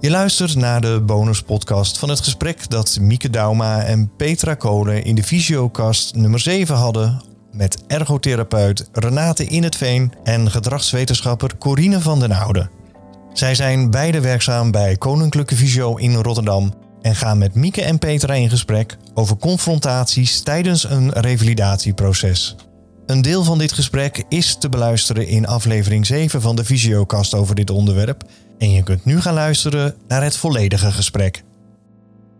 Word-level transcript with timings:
Je 0.00 0.10
luistert 0.10 0.54
naar 0.54 0.80
de 0.80 1.02
bonuspodcast 1.06 1.98
van 1.98 2.08
het 2.08 2.20
gesprek 2.20 2.70
dat 2.70 2.98
Mieke 3.00 3.30
Dauma 3.30 3.82
en 3.82 4.10
Petra 4.16 4.54
Kolen 4.54 5.04
in 5.04 5.14
de 5.14 5.22
Visiocast 5.22 6.14
nummer 6.14 6.40
7 6.40 6.76
hadden 6.76 7.22
met 7.52 7.78
ergotherapeut 7.86 8.88
Renate 8.92 9.44
In 9.44 9.62
het 9.62 9.76
Veen 9.76 10.12
en 10.24 10.50
gedragswetenschapper 10.50 11.56
Corine 11.58 12.00
van 12.00 12.20
den 12.20 12.32
Oude. 12.32 12.70
Zij 13.32 13.54
zijn 13.54 13.90
beide 13.90 14.20
werkzaam 14.20 14.70
bij 14.70 14.96
Koninklijke 14.96 15.56
Visio 15.56 15.96
in 15.96 16.14
Rotterdam 16.14 16.74
en 17.02 17.14
gaan 17.14 17.38
met 17.38 17.54
Mieke 17.54 17.82
en 17.82 17.98
Petra 17.98 18.34
in 18.34 18.50
gesprek 18.50 18.96
over 19.14 19.36
confrontaties 19.36 20.40
tijdens 20.40 20.84
een 20.84 21.10
revalidatieproces. 21.12 22.56
Een 23.06 23.22
deel 23.22 23.44
van 23.44 23.58
dit 23.58 23.72
gesprek 23.72 24.24
is 24.28 24.56
te 24.58 24.68
beluisteren 24.68 25.26
in 25.26 25.46
aflevering 25.46 26.06
7 26.06 26.40
van 26.40 26.56
de 26.56 26.64
Visiocast 26.64 27.34
over 27.34 27.54
dit 27.54 27.70
onderwerp. 27.70 28.24
En 28.60 28.70
je 28.70 28.82
kunt 28.82 29.04
nu 29.04 29.20
gaan 29.20 29.34
luisteren 29.34 29.94
naar 30.08 30.22
het 30.22 30.36
volledige 30.36 30.92
gesprek. 30.92 31.42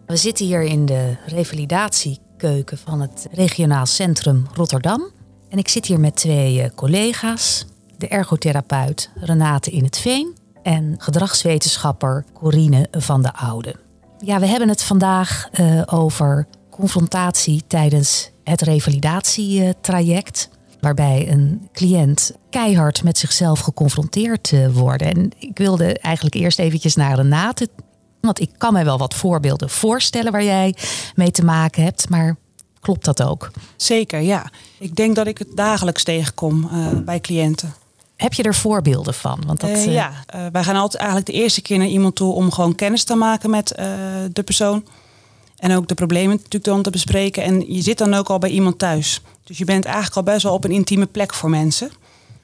We 0.06 0.16
zitten 0.16 0.46
hier 0.46 0.62
in 0.62 0.86
de 0.86 1.16
revalidatiekeuken 1.26 2.78
van 2.78 3.00
het 3.00 3.26
regionaal 3.32 3.86
centrum 3.86 4.46
Rotterdam. 4.54 5.10
En 5.48 5.58
ik 5.58 5.68
zit 5.68 5.86
hier 5.86 6.00
met 6.00 6.16
twee 6.16 6.62
eh, 6.62 6.70
collega's. 6.74 7.66
De 7.98 8.08
ergotherapeut 8.08 9.10
Renate 9.14 9.70
In 9.70 9.84
het 9.84 9.98
Veen 9.98 10.36
en 10.62 10.94
gedragswetenschapper 10.98 12.24
Corine 12.32 12.88
van 12.90 13.22
de 13.22 13.34
Oude. 13.34 13.74
Ja, 14.18 14.40
we 14.40 14.46
hebben 14.46 14.68
het 14.68 14.82
vandaag 14.82 15.48
uh, 15.60 15.82
over 15.86 16.46
confrontatie 16.70 17.62
tijdens 17.66 18.30
het 18.44 18.60
revalidatietraject. 18.60 20.48
Waarbij 20.80 21.28
een 21.30 21.68
cliënt 21.72 22.32
keihard 22.50 23.02
met 23.02 23.18
zichzelf 23.18 23.60
geconfronteerd 23.60 24.52
uh, 24.52 24.68
wordt. 24.68 25.02
En 25.02 25.30
ik 25.38 25.58
wilde 25.58 25.98
eigenlijk 25.98 26.34
eerst 26.34 26.58
eventjes 26.58 26.94
naar 26.94 27.16
Renate. 27.16 27.68
Want 28.20 28.40
ik 28.40 28.50
kan 28.58 28.72
mij 28.72 28.84
wel 28.84 28.98
wat 28.98 29.14
voorbeelden 29.14 29.70
voorstellen 29.70 30.32
waar 30.32 30.44
jij 30.44 30.74
mee 31.14 31.30
te 31.30 31.44
maken 31.44 31.82
hebt. 31.82 32.08
Maar 32.08 32.36
klopt 32.80 33.04
dat 33.04 33.22
ook? 33.22 33.50
Zeker, 33.76 34.20
ja. 34.20 34.50
Ik 34.78 34.96
denk 34.96 35.16
dat 35.16 35.26
ik 35.26 35.38
het 35.38 35.48
dagelijks 35.54 36.02
tegenkom 36.02 36.68
uh, 36.72 36.86
bij 37.04 37.20
cliënten. 37.20 37.74
Heb 38.16 38.32
je 38.32 38.42
er 38.42 38.54
voorbeelden 38.54 39.14
van? 39.14 39.42
Want 39.46 39.60
dat, 39.60 39.70
uh, 39.70 39.92
ja, 39.92 40.12
wij 40.52 40.64
gaan 40.64 40.76
altijd 40.76 41.02
eigenlijk 41.02 41.30
de 41.30 41.42
eerste 41.42 41.62
keer 41.62 41.78
naar 41.78 41.86
iemand 41.86 42.14
toe 42.16 42.32
om 42.32 42.52
gewoon 42.52 42.74
kennis 42.74 43.04
te 43.04 43.14
maken 43.14 43.50
met 43.50 43.68
de 44.32 44.42
persoon. 44.44 44.84
En 45.60 45.76
ook 45.76 45.88
de 45.88 45.94
problemen 45.94 46.36
natuurlijk 46.36 46.64
dan 46.64 46.82
te 46.82 46.90
bespreken. 46.90 47.42
En 47.42 47.74
je 47.74 47.82
zit 47.82 47.98
dan 47.98 48.14
ook 48.14 48.28
al 48.28 48.38
bij 48.38 48.50
iemand 48.50 48.78
thuis. 48.78 49.20
Dus 49.44 49.58
je 49.58 49.64
bent 49.64 49.84
eigenlijk 49.84 50.16
al 50.16 50.22
best 50.22 50.42
wel 50.42 50.52
op 50.52 50.64
een 50.64 50.70
intieme 50.70 51.06
plek 51.06 51.34
voor 51.34 51.50
mensen. 51.50 51.90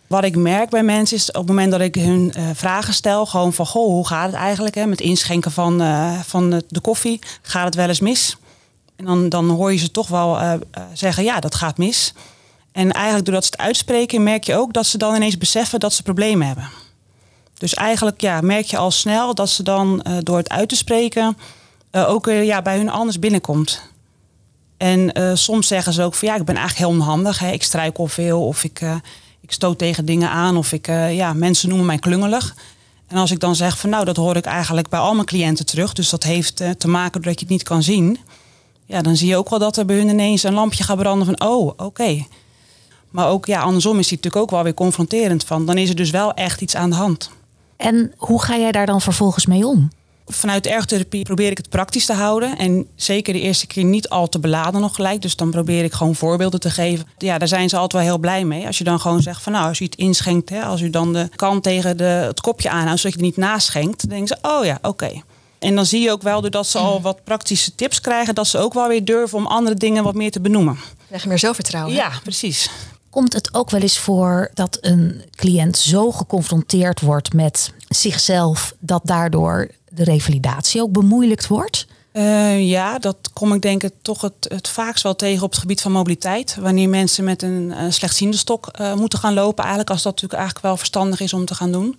Wat 0.07 0.25
ik 0.25 0.37
merk 0.37 0.71
bij 0.71 0.83
mensen 0.83 1.17
is 1.17 1.29
op 1.29 1.35
het 1.35 1.47
moment 1.47 1.71
dat 1.71 1.81
ik 1.81 1.95
hun 1.95 2.35
vragen 2.55 2.95
stel, 2.95 3.27
gewoon 3.27 3.53
van 3.53 3.67
goh, 3.67 3.87
hoe 3.87 4.07
gaat 4.07 4.27
het 4.27 4.35
eigenlijk 4.35 4.75
hè, 4.75 4.87
met 4.87 5.01
inschenken 5.01 5.53
van, 5.53 5.83
van 6.25 6.51
de 6.51 6.81
koffie? 6.81 7.19
Gaat 7.43 7.65
het 7.65 7.75
wel 7.75 7.89
eens 7.89 8.01
mis? 8.01 8.37
En 8.97 9.05
dan, 9.05 9.29
dan 9.29 9.49
hoor 9.51 9.73
je 9.73 9.79
ze 9.79 9.91
toch 9.91 10.09
wel 10.09 10.59
zeggen, 10.93 11.25
ja, 11.25 11.41
dat 11.41 11.55
gaat 11.55 11.79
mis. 11.79 12.15
En 12.73 12.93
eigenlijk 12.93 13.25
doordat 13.25 13.45
ze 13.45 13.51
het 13.51 13.61
uitspreken, 13.61 14.23
merk 14.23 14.45
je 14.45 14.57
ook 14.57 14.73
dat 14.73 14.87
ze 14.87 14.99
dan 14.99 15.15
ineens 15.15 15.39
beseffen 15.39 15.81
dat 15.81 15.93
ze 15.93 16.03
problemen 16.03 16.47
hebben. 16.47 16.69
Dus 17.59 17.75
eigenlijk 17.75 18.21
ja, 18.21 18.41
merk 18.41 18.65
je 18.65 18.77
al 18.77 18.91
snel 18.91 19.35
dat 19.35 19.49
ze 19.49 19.63
dan 19.63 20.07
door 20.23 20.37
het 20.37 20.49
uit 20.49 20.69
te 20.69 20.77
spreken 20.77 21.37
uh, 21.97 22.11
ook 22.11 22.27
uh, 22.27 22.45
ja, 22.45 22.63
bij 22.63 22.77
hun 22.77 22.89
anders 22.89 23.19
binnenkomt. 23.19 23.83
En 24.77 25.37
soms 25.39 25.67
zeggen 25.67 25.93
ze 25.93 26.03
ook 26.03 26.15
van 26.15 26.29
ja, 26.29 26.35
ik 26.35 26.45
ben 26.45 26.57
eigenlijk 26.57 26.87
heel 26.87 26.99
onhandig. 27.01 27.39
Hè. 27.39 27.51
Ik 27.51 27.63
struikel 27.63 28.07
veel 28.07 28.47
of 28.47 28.65
ik, 28.65 28.81
ik 29.41 29.53
stoot 29.53 29.79
tegen 29.79 30.05
dingen 30.05 30.31
aan 30.31 30.57
of 30.57 30.73
ik, 30.73 30.87
ja, 31.11 31.33
mensen 31.33 31.69
noemen 31.69 31.87
mij 31.87 31.99
klungelig. 31.99 32.55
En 33.07 33.17
als 33.17 33.31
ik 33.31 33.41
dan 33.41 33.57
zeg 33.57 33.79
van 33.79 33.91
nou, 33.91 34.05
dat 34.05 34.17
hoor 34.17 34.37
ik 34.37 34.45
eigenlijk 34.45 34.89
bij 34.89 34.99
al 35.01 35.15
mijn 35.15 35.27
cliënten 35.27 35.67
terug. 35.67 35.93
Dus 35.93 36.11
dat 36.11 36.23
heeft 36.23 36.57
te 36.57 36.89
maken 36.89 37.13
doordat 37.13 37.41
je 37.41 37.47
het 37.47 37.49
niet 37.49 37.63
kan 37.63 37.83
zien. 37.83 38.19
Ja, 38.85 39.03
dan 39.03 39.17
zie 39.17 39.29
je 39.29 39.37
ook 39.37 39.51
wel 39.51 39.59
dat 39.59 39.77
er 39.77 39.87
bij 39.87 39.97
hun 39.97 40.09
ineens 40.09 40.43
een 40.43 40.55
lampje 40.55 40.85
gaat 40.85 40.99
branden 40.99 41.27
van 41.27 41.49
oh, 41.49 41.73
oké. 41.77 42.27
Maar 43.11 43.29
ook 43.29 43.47
ja, 43.47 43.61
andersom 43.61 43.99
is 43.99 44.09
die 44.09 44.17
natuurlijk 44.17 44.43
ook 44.43 44.51
wel 44.51 44.63
weer 44.63 44.75
confronterend 44.75 45.45
van. 45.45 45.67
Dan 45.67 45.79
is 45.79 45.89
er 45.89 45.97
dus 45.97 46.11
wel 46.11 46.35
echt 46.35 46.61
iets 46.61 46.77
aan 46.77 46.91
de 46.91 46.97
hand. 46.97 47.31
En 47.77 48.13
hoe 48.17 48.43
ga 48.43 48.57
jij 48.57 48.73
daar 48.73 48.87
dan 48.87 49.01
vervolgens 49.01 49.47
mee 49.47 49.67
om? 49.67 49.91
Vanuit 50.27 50.67
ergotherapie 50.67 51.25
probeer 51.25 51.51
ik 51.51 51.57
het 51.57 51.69
praktisch 51.69 52.07
te 52.07 52.13
houden. 52.13 52.59
En 52.59 52.87
zeker 52.95 53.33
de 53.33 53.41
eerste 53.41 53.67
keer 53.67 53.85
niet 53.85 54.09
al 54.09 54.29
te 54.29 54.39
beladen 54.39 54.81
nog 54.81 54.95
gelijk. 54.95 55.23
Dus 55.23 55.37
dan 55.37 55.51
probeer 55.51 55.85
ik 55.85 55.93
gewoon 55.93 56.15
voorbeelden 56.15 56.61
te 56.61 56.71
geven. 56.71 57.07
Ja, 57.19 57.39
daar 57.39 57.49
zijn 57.49 57.69
ze 57.69 57.77
altijd 57.77 58.03
wel 58.03 58.11
heel 58.11 58.21
blij 58.21 58.45
mee. 58.45 58.67
Als 58.67 58.79
je 58.79 58.85
dan 58.85 59.01
gewoon 59.01 59.23
zegt 59.23 59.43
van 59.43 59.53
nou, 59.53 59.69
als 59.69 59.81
u 59.81 59.85
het 59.85 59.95
inschenkt. 59.95 60.51
Hè, 60.51 60.63
als 60.63 60.81
u 60.81 60.91
dan 60.91 61.13
de 61.13 61.29
kant 61.37 61.63
tegen 61.63 61.97
de, 61.97 62.05
het 62.05 62.41
kopje 62.41 62.71
aanhoudt, 62.71 63.01
zodat 63.01 63.19
je 63.19 63.25
het 63.25 63.37
niet 63.37 63.47
naschenkt. 63.47 64.01
Dan 64.01 64.11
denken 64.11 64.37
ze, 64.43 64.49
oh 64.49 64.65
ja, 64.65 64.75
oké. 64.77 64.89
Okay. 64.89 65.23
En 65.59 65.75
dan 65.75 65.87
zie 65.87 66.01
je 66.03 66.11
ook 66.11 66.23
wel, 66.23 66.41
doordat 66.41 66.67
ze 66.67 66.79
al 66.79 67.01
wat 67.01 67.25
praktische 67.25 67.75
tips 67.75 68.01
krijgen, 68.01 68.35
dat 68.35 68.47
ze 68.47 68.59
ook 68.59 68.75
wel 68.75 68.89
weer 68.89 69.05
durven 69.05 69.39
om 69.39 69.47
andere 69.47 69.77
dingen 69.77 70.05
wat 70.05 70.15
meer 70.15 70.31
te 70.31 70.41
benoemen. 70.41 70.79
Krijg 71.07 71.27
meer 71.27 71.39
zelfvertrouwen. 71.39 71.95
Ja, 71.95 72.11
precies 72.23 72.71
komt 73.17 73.33
het 73.33 73.55
ook 73.55 73.71
wel 73.71 73.81
eens 73.81 73.99
voor 73.99 74.51
dat 74.55 74.79
een 74.81 75.23
cliënt 75.31 75.77
zo 75.77 76.13
geconfronteerd 76.13 77.01
wordt 77.01 77.33
met 77.33 77.73
zichzelf 77.89 78.75
dat 78.79 79.01
daardoor 79.05 79.69
de 79.97 80.05
revalidatie 80.05 80.83
ook 80.83 80.93
bemoeilijkt 80.93 81.47
wordt? 81.47 81.87
Uh, 82.13 82.69
ja, 82.69 82.99
dat 82.99 83.17
kom 83.33 83.55
ik 83.55 83.63
denk 83.63 83.83
ik 83.83 83.93
toch 84.03 84.21
het, 84.21 84.35
het 84.49 84.69
vaakst 84.69 85.03
wel 85.03 85.17
tegen 85.17 85.43
op 85.43 85.51
het 85.51 85.61
gebied 85.61 85.81
van 85.81 85.93
mobiliteit. 85.93 86.57
Wanneer 86.61 86.89
mensen 86.89 87.25
met 87.25 87.43
een, 87.43 87.73
een 87.83 87.93
slechtziende 87.93 88.37
stok 88.37 88.71
uh, 88.81 88.95
moeten 88.95 89.19
gaan 89.19 89.35
lopen. 89.35 89.59
Eigenlijk 89.59 89.91
als 89.91 90.03
dat 90.03 90.13
natuurlijk 90.13 90.41
eigenlijk 90.41 90.67
wel 90.67 90.77
verstandig 90.77 91.21
is 91.21 91.33
om 91.33 91.45
te 91.45 91.55
gaan 91.55 91.73
doen. 91.73 91.99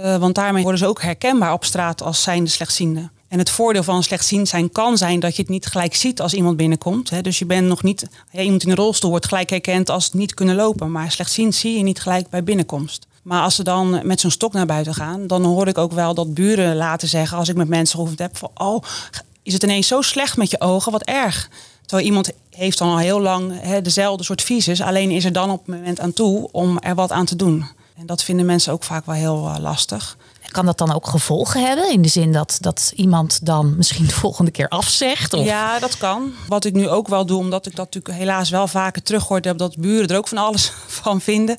Uh, 0.00 0.16
want 0.16 0.34
daarmee 0.34 0.62
worden 0.62 0.80
ze 0.80 0.86
ook 0.86 1.02
herkenbaar 1.02 1.52
op 1.52 1.64
straat 1.64 2.02
als 2.02 2.22
zijnde 2.22 2.50
slechtziende. 2.50 3.10
En 3.28 3.38
het 3.38 3.50
voordeel 3.50 3.82
van 3.82 4.02
slechtziend 4.02 4.48
zijn 4.48 4.72
kan 4.72 4.98
zijn 4.98 5.20
dat 5.20 5.36
je 5.36 5.42
het 5.42 5.50
niet 5.50 5.66
gelijk 5.66 5.94
ziet 5.94 6.20
als 6.20 6.34
iemand 6.34 6.56
binnenkomt. 6.56 7.10
Hè. 7.10 7.20
Dus 7.20 7.38
je 7.38 7.46
bent 7.46 7.66
nog 7.66 7.82
niet, 7.82 8.06
ja, 8.30 8.40
iemand 8.40 8.62
in 8.62 8.70
een 8.70 8.76
rolstoel 8.76 9.10
wordt 9.10 9.26
gelijk 9.26 9.50
herkend 9.50 9.90
als 9.90 10.12
niet 10.12 10.34
kunnen 10.34 10.54
lopen. 10.54 10.90
Maar 10.90 11.10
slechtziend 11.10 11.54
zie 11.54 11.76
je 11.76 11.82
niet 11.82 12.00
gelijk 12.00 12.28
bij 12.28 12.44
binnenkomst. 12.44 13.06
Maar 13.24 13.42
als 13.42 13.54
ze 13.54 13.62
dan 13.62 14.00
met 14.02 14.20
zo'n 14.20 14.30
stok 14.30 14.52
naar 14.52 14.66
buiten 14.66 14.94
gaan, 14.94 15.26
dan 15.26 15.44
hoor 15.44 15.68
ik 15.68 15.78
ook 15.78 15.92
wel 15.92 16.14
dat 16.14 16.34
buren 16.34 16.76
laten 16.76 17.08
zeggen 17.08 17.38
als 17.38 17.48
ik 17.48 17.56
met 17.56 17.68
mensen 17.68 17.98
gehoord 17.98 18.18
heb 18.18 18.36
van 18.36 18.50
oh, 18.54 18.82
is 19.42 19.52
het 19.52 19.62
ineens 19.62 19.86
zo 19.86 20.00
slecht 20.00 20.36
met 20.36 20.50
je 20.50 20.60
ogen, 20.60 20.92
wat 20.92 21.02
erg. 21.02 21.50
Terwijl 21.86 22.08
iemand 22.08 22.30
heeft 22.50 22.78
dan 22.78 22.88
al 22.88 22.98
heel 22.98 23.20
lang 23.20 23.60
hè, 23.60 23.82
dezelfde 23.82 24.24
soort 24.24 24.42
visus, 24.42 24.80
alleen 24.80 25.10
is 25.10 25.24
er 25.24 25.32
dan 25.32 25.50
op 25.50 25.66
het 25.66 25.76
moment 25.76 26.00
aan 26.00 26.12
toe 26.12 26.48
om 26.52 26.78
er 26.78 26.94
wat 26.94 27.12
aan 27.12 27.24
te 27.24 27.36
doen. 27.36 27.66
En 27.98 28.06
dat 28.06 28.22
vinden 28.22 28.46
mensen 28.46 28.72
ook 28.72 28.84
vaak 28.84 29.06
wel 29.06 29.14
heel 29.14 29.52
uh, 29.54 29.56
lastig. 29.60 30.16
Kan 30.50 30.66
dat 30.66 30.78
dan 30.78 30.94
ook 30.94 31.06
gevolgen 31.06 31.66
hebben? 31.66 31.90
In 31.90 32.02
de 32.02 32.08
zin 32.08 32.32
dat, 32.32 32.58
dat 32.60 32.92
iemand 32.96 33.46
dan 33.46 33.76
misschien 33.76 34.06
de 34.06 34.14
volgende 34.14 34.50
keer 34.50 34.68
afzegt? 34.68 35.32
Of? 35.32 35.44
Ja, 35.44 35.78
dat 35.78 35.98
kan. 35.98 36.32
Wat 36.48 36.64
ik 36.64 36.74
nu 36.74 36.88
ook 36.88 37.08
wel 37.08 37.26
doe, 37.26 37.38
omdat 37.38 37.66
ik 37.66 37.76
dat 37.76 37.84
natuurlijk 37.84 38.18
helaas 38.18 38.50
wel 38.50 38.68
vaker 38.68 39.02
teruggehoord 39.02 39.44
heb, 39.44 39.58
dat 39.58 39.76
buren 39.76 40.08
er 40.08 40.16
ook 40.16 40.28
van 40.28 40.38
alles 40.38 40.72
van 41.02 41.20
vinden. 41.20 41.58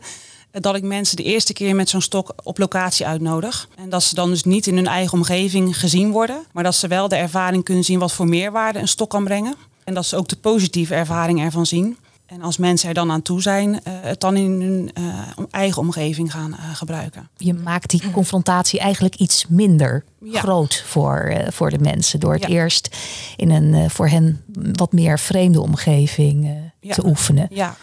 Dat 0.59 0.75
ik 0.75 0.83
mensen 0.83 1.16
de 1.16 1.23
eerste 1.23 1.53
keer 1.53 1.75
met 1.75 1.89
zo'n 1.89 2.01
stok 2.01 2.33
op 2.43 2.57
locatie 2.57 3.07
uitnodig. 3.07 3.67
En 3.75 3.89
dat 3.89 4.03
ze 4.03 4.16
dan 4.16 4.29
dus 4.29 4.43
niet 4.43 4.67
in 4.67 4.75
hun 4.75 4.88
eigen 4.88 5.17
omgeving 5.17 5.79
gezien 5.79 6.11
worden. 6.11 6.45
Maar 6.51 6.63
dat 6.63 6.75
ze 6.75 6.88
wel 6.88 7.07
de 7.07 7.16
ervaring 7.16 7.63
kunnen 7.63 7.83
zien 7.83 7.99
wat 7.99 8.11
voor 8.11 8.27
meerwaarde 8.27 8.79
een 8.79 8.88
stok 8.88 9.09
kan 9.09 9.23
brengen. 9.23 9.55
En 9.83 9.94
dat 9.94 10.05
ze 10.05 10.15
ook 10.15 10.27
de 10.27 10.35
positieve 10.35 10.95
ervaring 10.95 11.41
ervan 11.41 11.65
zien. 11.65 11.97
En 12.25 12.41
als 12.41 12.57
mensen 12.57 12.88
er 12.88 12.94
dan 12.94 13.11
aan 13.11 13.21
toe 13.21 13.41
zijn, 13.41 13.69
uh, 13.69 13.79
het 13.83 14.19
dan 14.19 14.35
in 14.35 14.61
hun 14.61 14.91
uh, 14.99 15.45
eigen 15.49 15.81
omgeving 15.81 16.31
gaan 16.31 16.51
uh, 16.51 16.75
gebruiken. 16.75 17.29
Je 17.38 17.53
maakt 17.53 17.89
die 17.89 18.11
confrontatie 18.11 18.79
eigenlijk 18.79 19.15
iets 19.15 19.45
minder 19.47 20.03
ja. 20.23 20.39
groot 20.39 20.83
voor, 20.85 21.35
voor 21.49 21.69
de 21.69 21.79
mensen. 21.79 22.19
Door 22.19 22.33
het 22.33 22.41
ja. 22.41 22.47
eerst 22.47 22.97
in 23.35 23.49
een 23.49 23.89
voor 23.89 24.07
hen 24.07 24.44
wat 24.71 24.91
meer 24.91 25.19
vreemde 25.19 25.61
omgeving 25.61 26.71
ja. 26.79 26.94
te 26.94 27.05
oefenen. 27.05 27.47
Ja. 27.49 27.75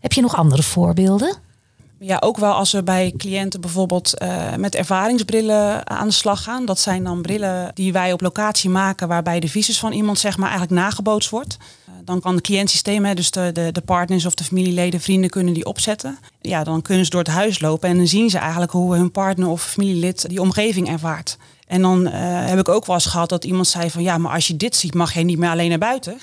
Heb 0.00 0.12
je 0.12 0.20
nog 0.20 0.36
andere 0.36 0.62
voorbeelden? 0.62 1.36
Ja, 2.00 2.16
ook 2.20 2.36
wel 2.36 2.52
als 2.52 2.72
we 2.72 2.82
bij 2.82 3.12
cliënten 3.16 3.60
bijvoorbeeld 3.60 4.14
uh, 4.22 4.54
met 4.54 4.74
ervaringsbrillen 4.74 5.90
aan 5.90 6.06
de 6.06 6.14
slag 6.14 6.42
gaan. 6.42 6.64
Dat 6.64 6.78
zijn 6.78 7.04
dan 7.04 7.22
brillen 7.22 7.70
die 7.74 7.92
wij 7.92 8.12
op 8.12 8.20
locatie 8.20 8.70
maken 8.70 9.08
waarbij 9.08 9.40
de 9.40 9.48
visus 9.48 9.78
van 9.78 9.92
iemand 9.92 10.18
zeg 10.18 10.36
maar 10.36 10.50
eigenlijk 10.50 10.80
nagebootst 10.80 11.30
wordt. 11.30 11.56
Uh, 11.88 11.94
dan 12.04 12.20
kan 12.20 12.36
de 12.36 12.42
cliëntsysteem, 12.42 13.14
dus 13.14 13.30
de, 13.30 13.50
de, 13.52 13.72
de, 13.72 13.80
partners 13.80 14.26
of 14.26 14.34
de 14.34 14.44
familieleden, 14.44 15.00
vrienden 15.00 15.30
kunnen 15.30 15.54
die 15.54 15.64
opzetten. 15.64 16.18
Ja, 16.40 16.64
dan 16.64 16.82
kunnen 16.82 17.04
ze 17.04 17.10
door 17.10 17.20
het 17.20 17.28
huis 17.28 17.60
lopen 17.60 17.88
en 17.88 17.96
dan 17.96 18.06
zien 18.06 18.30
ze 18.30 18.38
eigenlijk 18.38 18.72
hoe 18.72 18.94
hun 18.94 19.10
partner 19.10 19.48
of 19.48 19.62
familielid 19.62 20.28
die 20.28 20.40
omgeving 20.40 20.88
ervaart. 20.88 21.36
En 21.66 21.82
dan 21.82 22.06
uh, 22.06 22.12
heb 22.46 22.58
ik 22.58 22.68
ook 22.68 22.86
wel 22.86 22.94
eens 22.94 23.06
gehad 23.06 23.28
dat 23.28 23.44
iemand 23.44 23.66
zei 23.66 23.90
van 23.90 24.02
ja, 24.02 24.18
maar 24.18 24.32
als 24.32 24.46
je 24.46 24.56
dit 24.56 24.76
ziet 24.76 24.94
mag 24.94 25.14
jij 25.14 25.22
niet 25.22 25.38
meer 25.38 25.50
alleen 25.50 25.68
naar 25.68 25.78
buiten. 25.78 26.18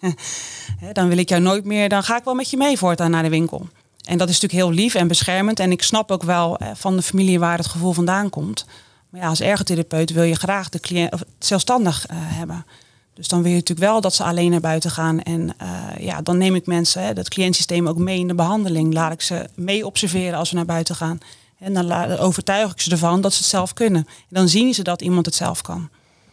dan 0.92 1.08
wil 1.08 1.18
ik 1.18 1.28
jou 1.28 1.42
nooit 1.42 1.64
meer, 1.64 1.88
dan 1.88 2.02
ga 2.02 2.18
ik 2.18 2.24
wel 2.24 2.34
met 2.34 2.50
je 2.50 2.56
mee 2.56 2.78
voortaan 2.78 3.10
naar 3.10 3.22
de 3.22 3.28
winkel. 3.28 3.68
En 4.06 4.18
dat 4.18 4.28
is 4.28 4.40
natuurlijk 4.40 4.68
heel 4.68 4.82
lief 4.82 4.94
en 4.94 5.08
beschermend. 5.08 5.60
En 5.60 5.70
ik 5.70 5.82
snap 5.82 6.10
ook 6.10 6.22
wel 6.22 6.56
eh, 6.56 6.68
van 6.74 6.96
de 6.96 7.02
familie 7.02 7.38
waar 7.38 7.58
het 7.58 7.66
gevoel 7.66 7.92
vandaan 7.92 8.30
komt. 8.30 8.66
Maar 9.10 9.20
ja, 9.20 9.28
als 9.28 9.40
ergotherapeut 9.40 10.12
wil 10.12 10.22
je 10.22 10.34
graag 10.34 10.68
de 10.68 10.80
cliënt 10.80 11.12
zelfstandig 11.38 12.06
uh, 12.10 12.16
hebben. 12.20 12.66
Dus 13.14 13.28
dan 13.28 13.42
wil 13.42 13.50
je 13.50 13.56
natuurlijk 13.56 13.88
wel 13.88 14.00
dat 14.00 14.14
ze 14.14 14.24
alleen 14.24 14.50
naar 14.50 14.60
buiten 14.60 14.90
gaan. 14.90 15.20
En 15.22 15.54
uh, 15.62 16.04
ja, 16.06 16.22
dan 16.22 16.38
neem 16.38 16.54
ik 16.54 16.66
mensen, 16.66 17.02
hè, 17.02 17.12
dat 17.12 17.28
cliëntsysteem 17.28 17.88
ook 17.88 17.98
mee 17.98 18.18
in 18.18 18.28
de 18.28 18.34
behandeling. 18.34 18.94
Laat 18.94 19.12
ik 19.12 19.20
ze 19.20 19.48
mee 19.54 19.86
observeren 19.86 20.38
als 20.38 20.50
we 20.50 20.56
naar 20.56 20.64
buiten 20.64 20.94
gaan. 20.94 21.18
En 21.58 21.74
dan 21.74 21.92
overtuig 22.18 22.72
ik 22.72 22.80
ze 22.80 22.90
ervan 22.90 23.20
dat 23.20 23.32
ze 23.32 23.38
het 23.38 23.48
zelf 23.48 23.72
kunnen. 23.72 24.04
En 24.06 24.28
dan 24.28 24.48
zien 24.48 24.74
ze 24.74 24.82
dat 24.82 25.02
iemand 25.02 25.26
het 25.26 25.34
zelf 25.34 25.62
kan. 25.62 25.88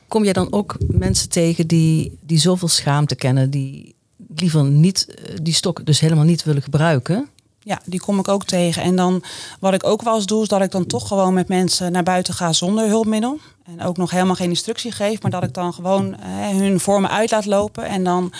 Kom 0.08 0.24
jij 0.24 0.34
dan 0.34 0.52
ook 0.52 0.78
mensen 0.88 1.30
tegen 1.30 1.68
die, 1.68 2.18
die 2.22 2.40
zoveel 2.40 2.68
schaamte 2.68 3.16
kennen, 3.16 3.50
die 3.50 3.96
liever 4.36 4.64
niet 4.64 5.06
eh, 5.06 5.36
die 5.42 5.54
stok 5.54 5.86
dus 5.86 6.00
helemaal 6.00 6.26
niet 6.26 6.44
willen 6.44 6.62
gebruiken? 6.62 7.30
Ja, 7.64 7.80
die 7.86 8.00
kom 8.00 8.20
ik 8.20 8.28
ook 8.28 8.46
tegen. 8.46 8.84
En 8.84 8.96
dan 8.96 9.24
wat 9.60 9.74
ik 9.74 9.84
ook 9.86 10.02
wel 10.02 10.16
eens 10.16 10.26
doe, 10.26 10.42
is 10.42 10.48
dat 10.48 10.62
ik 10.62 10.72
dan 10.72 10.86
toch 10.86 11.08
gewoon 11.08 11.34
met 11.34 11.48
mensen 11.48 11.92
naar 11.92 12.04
buiten 12.04 12.34
ga 12.34 12.54
zonder 12.54 12.88
hulpmiddel. 12.88 13.40
En 13.66 13.82
ook 13.82 13.98
nog 13.98 14.12
helemaal 14.12 14.36
geen 14.36 14.50
instructie 14.50 14.92
geef, 14.92 15.22
maar 15.22 15.32
dat 15.32 15.44
ik 15.44 15.54
dan 15.54 15.74
gewoon 15.74 16.20
eh, 16.20 16.48
hun 16.48 16.80
voor 16.80 17.02
me 17.02 17.08
uit 17.08 17.32
laat 17.32 17.46
lopen. 17.46 17.86
En 17.86 18.04
dan 18.04 18.34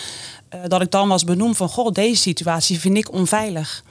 eh, 0.48 0.60
dat 0.66 0.80
ik 0.80 0.90
dan 0.90 1.08
was 1.08 1.24
benoem 1.24 1.54
van, 1.54 1.68
goh, 1.68 1.92
deze 1.92 2.20
situatie 2.20 2.80
vind 2.80 2.96
ik 2.96 3.12
onveilig. 3.12 3.84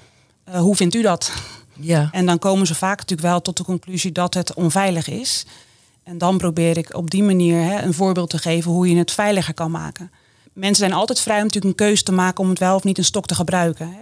Eh, 0.44 0.60
hoe 0.60 0.76
vindt 0.76 0.96
u 0.96 1.02
dat? 1.02 1.32
Ja. 1.80 2.10
En 2.12 2.26
dan 2.26 2.40
komen 2.40 2.68
ze 2.68 2.76
vaak 2.76 3.00
natuurlijk 3.00 3.28
wel 3.28 3.42
tot 3.42 3.58
de 3.58 3.64
conclusie 3.64 4.12
dat 4.12 4.34
het 4.34 4.54
onveilig 4.54 5.08
is. 5.08 5.46
En 6.04 6.18
dan 6.18 6.38
probeer 6.38 6.78
ik 6.78 6.96
op 6.96 7.10
die 7.10 7.24
manier 7.24 7.62
hè, 7.62 7.82
een 7.82 7.94
voorbeeld 7.94 8.30
te 8.30 8.38
geven 8.38 8.72
hoe 8.72 8.90
je 8.90 8.98
het 8.98 9.12
veiliger 9.12 9.54
kan 9.54 9.72
maken. 9.72 10.12
Mensen 10.54 10.86
zijn 10.86 10.94
altijd 10.94 11.20
vrij 11.20 11.38
om 11.38 11.44
natuurlijk 11.44 11.80
een 11.80 11.86
keuze 11.86 12.04
te 12.04 12.12
maken 12.12 12.44
om 12.44 12.50
het 12.50 12.60
wel 12.60 12.76
of 12.76 12.84
niet 12.84 12.98
een 12.98 13.04
stok 13.04 13.26
te 13.26 13.36
gebruiken. 13.36 13.96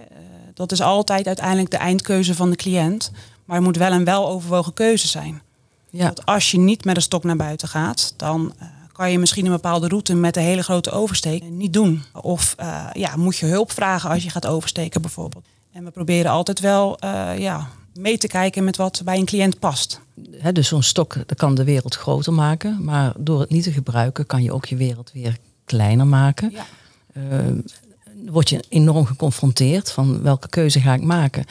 Dat 0.54 0.72
is 0.72 0.80
altijd 0.80 1.26
uiteindelijk 1.26 1.70
de 1.70 1.76
eindkeuze 1.76 2.34
van 2.34 2.50
de 2.50 2.56
cliënt. 2.56 3.10
Maar 3.44 3.56
het 3.56 3.64
moet 3.64 3.76
wel 3.76 3.92
een 3.92 4.04
weloverwogen 4.04 4.72
keuze 4.72 5.08
zijn. 5.08 5.42
ja. 5.90 6.04
Want 6.04 6.26
als 6.26 6.50
je 6.50 6.58
niet 6.58 6.84
met 6.84 6.96
een 6.96 7.02
stok 7.02 7.24
naar 7.24 7.36
buiten 7.36 7.68
gaat, 7.68 8.14
dan 8.16 8.54
eh, 8.58 8.66
kan 8.92 9.10
je 9.10 9.18
misschien 9.18 9.46
een 9.46 9.52
bepaalde 9.52 9.88
route 9.88 10.14
met 10.14 10.36
een 10.36 10.42
hele 10.42 10.62
grote 10.62 10.90
oversteek 10.90 11.42
niet 11.50 11.72
doen. 11.72 12.02
Of 12.12 12.54
eh, 12.58 12.86
ja, 12.92 13.16
moet 13.16 13.36
je 13.36 13.46
hulp 13.46 13.72
vragen 13.72 14.10
als 14.10 14.22
je 14.22 14.30
gaat 14.30 14.46
oversteken 14.46 15.02
bijvoorbeeld. 15.02 15.44
En 15.72 15.84
we 15.84 15.90
proberen 15.90 16.30
altijd 16.30 16.60
wel 16.60 16.98
eh, 16.98 17.38
ja, 17.38 17.68
mee 17.94 18.18
te 18.18 18.26
kijken 18.26 18.64
met 18.64 18.76
wat 18.76 19.02
bij 19.04 19.18
een 19.18 19.24
cliënt 19.24 19.58
past. 19.58 20.00
Dus 20.52 20.68
zo'n 20.68 20.82
stok 20.82 21.14
dat 21.26 21.38
kan 21.38 21.54
de 21.54 21.64
wereld 21.64 21.94
groter 21.94 22.32
maken, 22.32 22.84
maar 22.84 23.12
door 23.16 23.40
het 23.40 23.50
niet 23.50 23.62
te 23.62 23.72
gebruiken 23.72 24.26
kan 24.26 24.42
je 24.42 24.52
ook 24.52 24.64
je 24.64 24.76
wereld 24.76 25.10
weer 25.12 25.38
kleiner 25.64 26.06
maken. 26.06 26.50
Ja. 26.50 26.64
Eh, 27.12 27.38
word 28.30 28.48
je 28.48 28.64
enorm 28.68 29.04
geconfronteerd 29.04 29.90
van 29.90 30.22
welke 30.22 30.48
keuze 30.48 30.80
ga 30.80 30.94
ik 30.94 31.02
maken. 31.02 31.44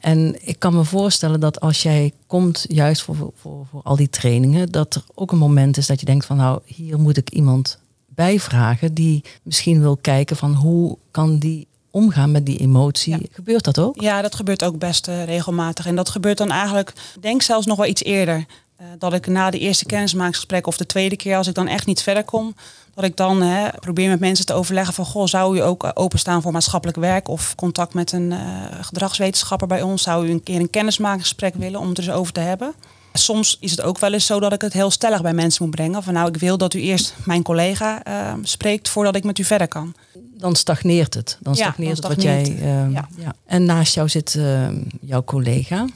En 0.00 0.36
ik 0.40 0.58
kan 0.58 0.74
me 0.74 0.84
voorstellen 0.84 1.40
dat 1.40 1.60
als 1.60 1.82
jij 1.82 2.12
komt 2.26 2.64
juist 2.68 3.02
voor, 3.02 3.16
voor, 3.16 3.66
voor 3.70 3.80
al 3.82 3.96
die 3.96 4.10
trainingen, 4.10 4.72
dat 4.72 4.94
er 4.94 5.04
ook 5.14 5.32
een 5.32 5.38
moment 5.38 5.76
is 5.76 5.86
dat 5.86 6.00
je 6.00 6.06
denkt 6.06 6.26
van 6.26 6.36
nou, 6.36 6.60
hier 6.64 6.98
moet 6.98 7.16
ik 7.16 7.30
iemand 7.30 7.78
bijvragen 8.06 8.94
die 8.94 9.24
misschien 9.42 9.80
wil 9.80 9.96
kijken 9.96 10.36
van 10.36 10.54
hoe 10.54 10.98
kan 11.10 11.38
die 11.38 11.66
omgaan 11.90 12.30
met 12.30 12.46
die 12.46 12.58
emotie. 12.58 13.12
Ja. 13.12 13.26
Gebeurt 13.30 13.64
dat 13.64 13.78
ook? 13.78 14.00
Ja, 14.00 14.22
dat 14.22 14.34
gebeurt 14.34 14.64
ook 14.64 14.78
best 14.78 15.08
eh, 15.08 15.24
regelmatig. 15.24 15.86
En 15.86 15.96
dat 15.96 16.08
gebeurt 16.08 16.38
dan 16.38 16.50
eigenlijk, 16.50 16.92
denk 17.20 17.42
zelfs 17.42 17.66
nog 17.66 17.76
wel 17.76 17.86
iets 17.86 18.02
eerder. 18.02 18.46
Eh, 18.78 18.86
dat 18.98 19.12
ik 19.12 19.26
na 19.26 19.50
de 19.50 19.58
eerste 19.58 19.84
kennismakingsgesprek 19.84 20.66
of 20.66 20.76
de 20.76 20.86
tweede 20.86 21.16
keer, 21.16 21.36
als 21.36 21.46
ik 21.46 21.54
dan 21.54 21.68
echt 21.68 21.86
niet 21.86 22.02
verder 22.02 22.24
kom, 22.24 22.54
dat 22.94 23.04
ik 23.04 23.16
dan 23.16 23.42
hè, 23.42 23.68
probeer 23.80 24.08
met 24.08 24.20
mensen 24.20 24.46
te 24.46 24.52
overleggen 24.52 24.94
van, 24.94 25.04
goh, 25.04 25.26
zou 25.26 25.56
u 25.56 25.62
ook 25.62 25.84
eh, 25.84 25.90
openstaan 25.94 26.42
voor 26.42 26.52
maatschappelijk 26.52 26.98
werk 26.98 27.28
of 27.28 27.54
contact 27.54 27.94
met 27.94 28.12
een 28.12 28.32
eh, 28.32 28.38
gedragswetenschapper 28.80 29.66
bij 29.68 29.82
ons? 29.82 30.02
Zou 30.02 30.26
u 30.26 30.30
een 30.30 30.42
keer 30.42 30.60
een 30.60 30.70
kennismakingsgesprek 30.70 31.54
willen 31.54 31.80
om 31.80 31.88
het 31.88 31.98
er 31.98 32.04
eens 32.04 32.12
over 32.12 32.32
te 32.32 32.40
hebben? 32.40 32.74
Soms 33.12 33.56
is 33.60 33.70
het 33.70 33.80
ook 33.82 33.98
wel 33.98 34.12
eens 34.12 34.26
zo 34.26 34.40
dat 34.40 34.52
ik 34.52 34.60
het 34.60 34.72
heel 34.72 34.90
stellig 34.90 35.22
bij 35.22 35.32
mensen 35.32 35.64
moet 35.64 35.74
brengen. 35.74 36.02
Van 36.02 36.14
nou, 36.14 36.28
ik 36.28 36.36
wil 36.36 36.58
dat 36.58 36.74
u 36.74 36.80
eerst 36.80 37.14
mijn 37.24 37.42
collega 37.42 38.02
eh, 38.02 38.32
spreekt 38.42 38.88
voordat 38.88 39.16
ik 39.16 39.24
met 39.24 39.38
u 39.38 39.44
verder 39.44 39.68
kan. 39.68 39.94
Dan 40.34 40.56
stagneert 40.56 41.14
het. 41.14 41.38
Dan 41.40 41.54
Ja, 41.54 41.62
stagneert 41.62 41.96
het 41.96 42.06
wat 42.06 42.22
jij. 42.22 42.42
ehm, 42.60 42.90
Ja. 42.90 43.08
ja. 43.16 43.34
En 43.46 43.64
naast 43.64 43.94
jou 43.94 44.08
zit 44.08 44.34
ehm, 44.34 44.82
jouw 45.00 45.24
collega. 45.24 45.86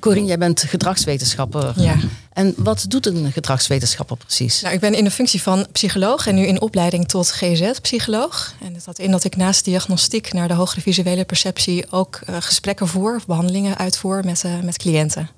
Corinne, 0.00 0.28
jij 0.28 0.38
bent 0.38 0.62
gedragswetenschapper. 0.62 1.72
Ja. 1.76 1.96
En 2.32 2.54
wat 2.56 2.84
doet 2.88 3.06
een 3.06 3.32
gedragswetenschapper 3.32 4.16
precies? 4.16 4.60
Nou, 4.60 4.74
ik 4.74 4.80
ben 4.80 4.94
in 4.94 5.04
de 5.04 5.10
functie 5.10 5.42
van 5.42 5.66
psycholoog 5.72 6.26
en 6.26 6.34
nu 6.34 6.46
in 6.46 6.60
opleiding 6.60 7.08
tot 7.08 7.30
GZ-psycholoog. 7.30 8.54
En 8.60 8.72
dat 8.72 8.84
houdt 8.84 8.98
in 8.98 9.10
dat 9.10 9.24
ik 9.24 9.36
naast 9.36 9.64
diagnostiek 9.64 10.32
naar 10.32 10.48
de 10.48 10.54
hogere 10.54 10.80
visuele 10.80 11.24
perceptie 11.24 11.84
ook 11.90 12.20
eh, 12.26 12.36
gesprekken 12.40 12.88
voer 12.88 13.16
of 13.16 13.26
behandelingen 13.26 13.76
uitvoer 13.76 14.24
met, 14.24 14.44
eh, 14.44 14.60
met 14.60 14.76
cliënten. 14.76 15.28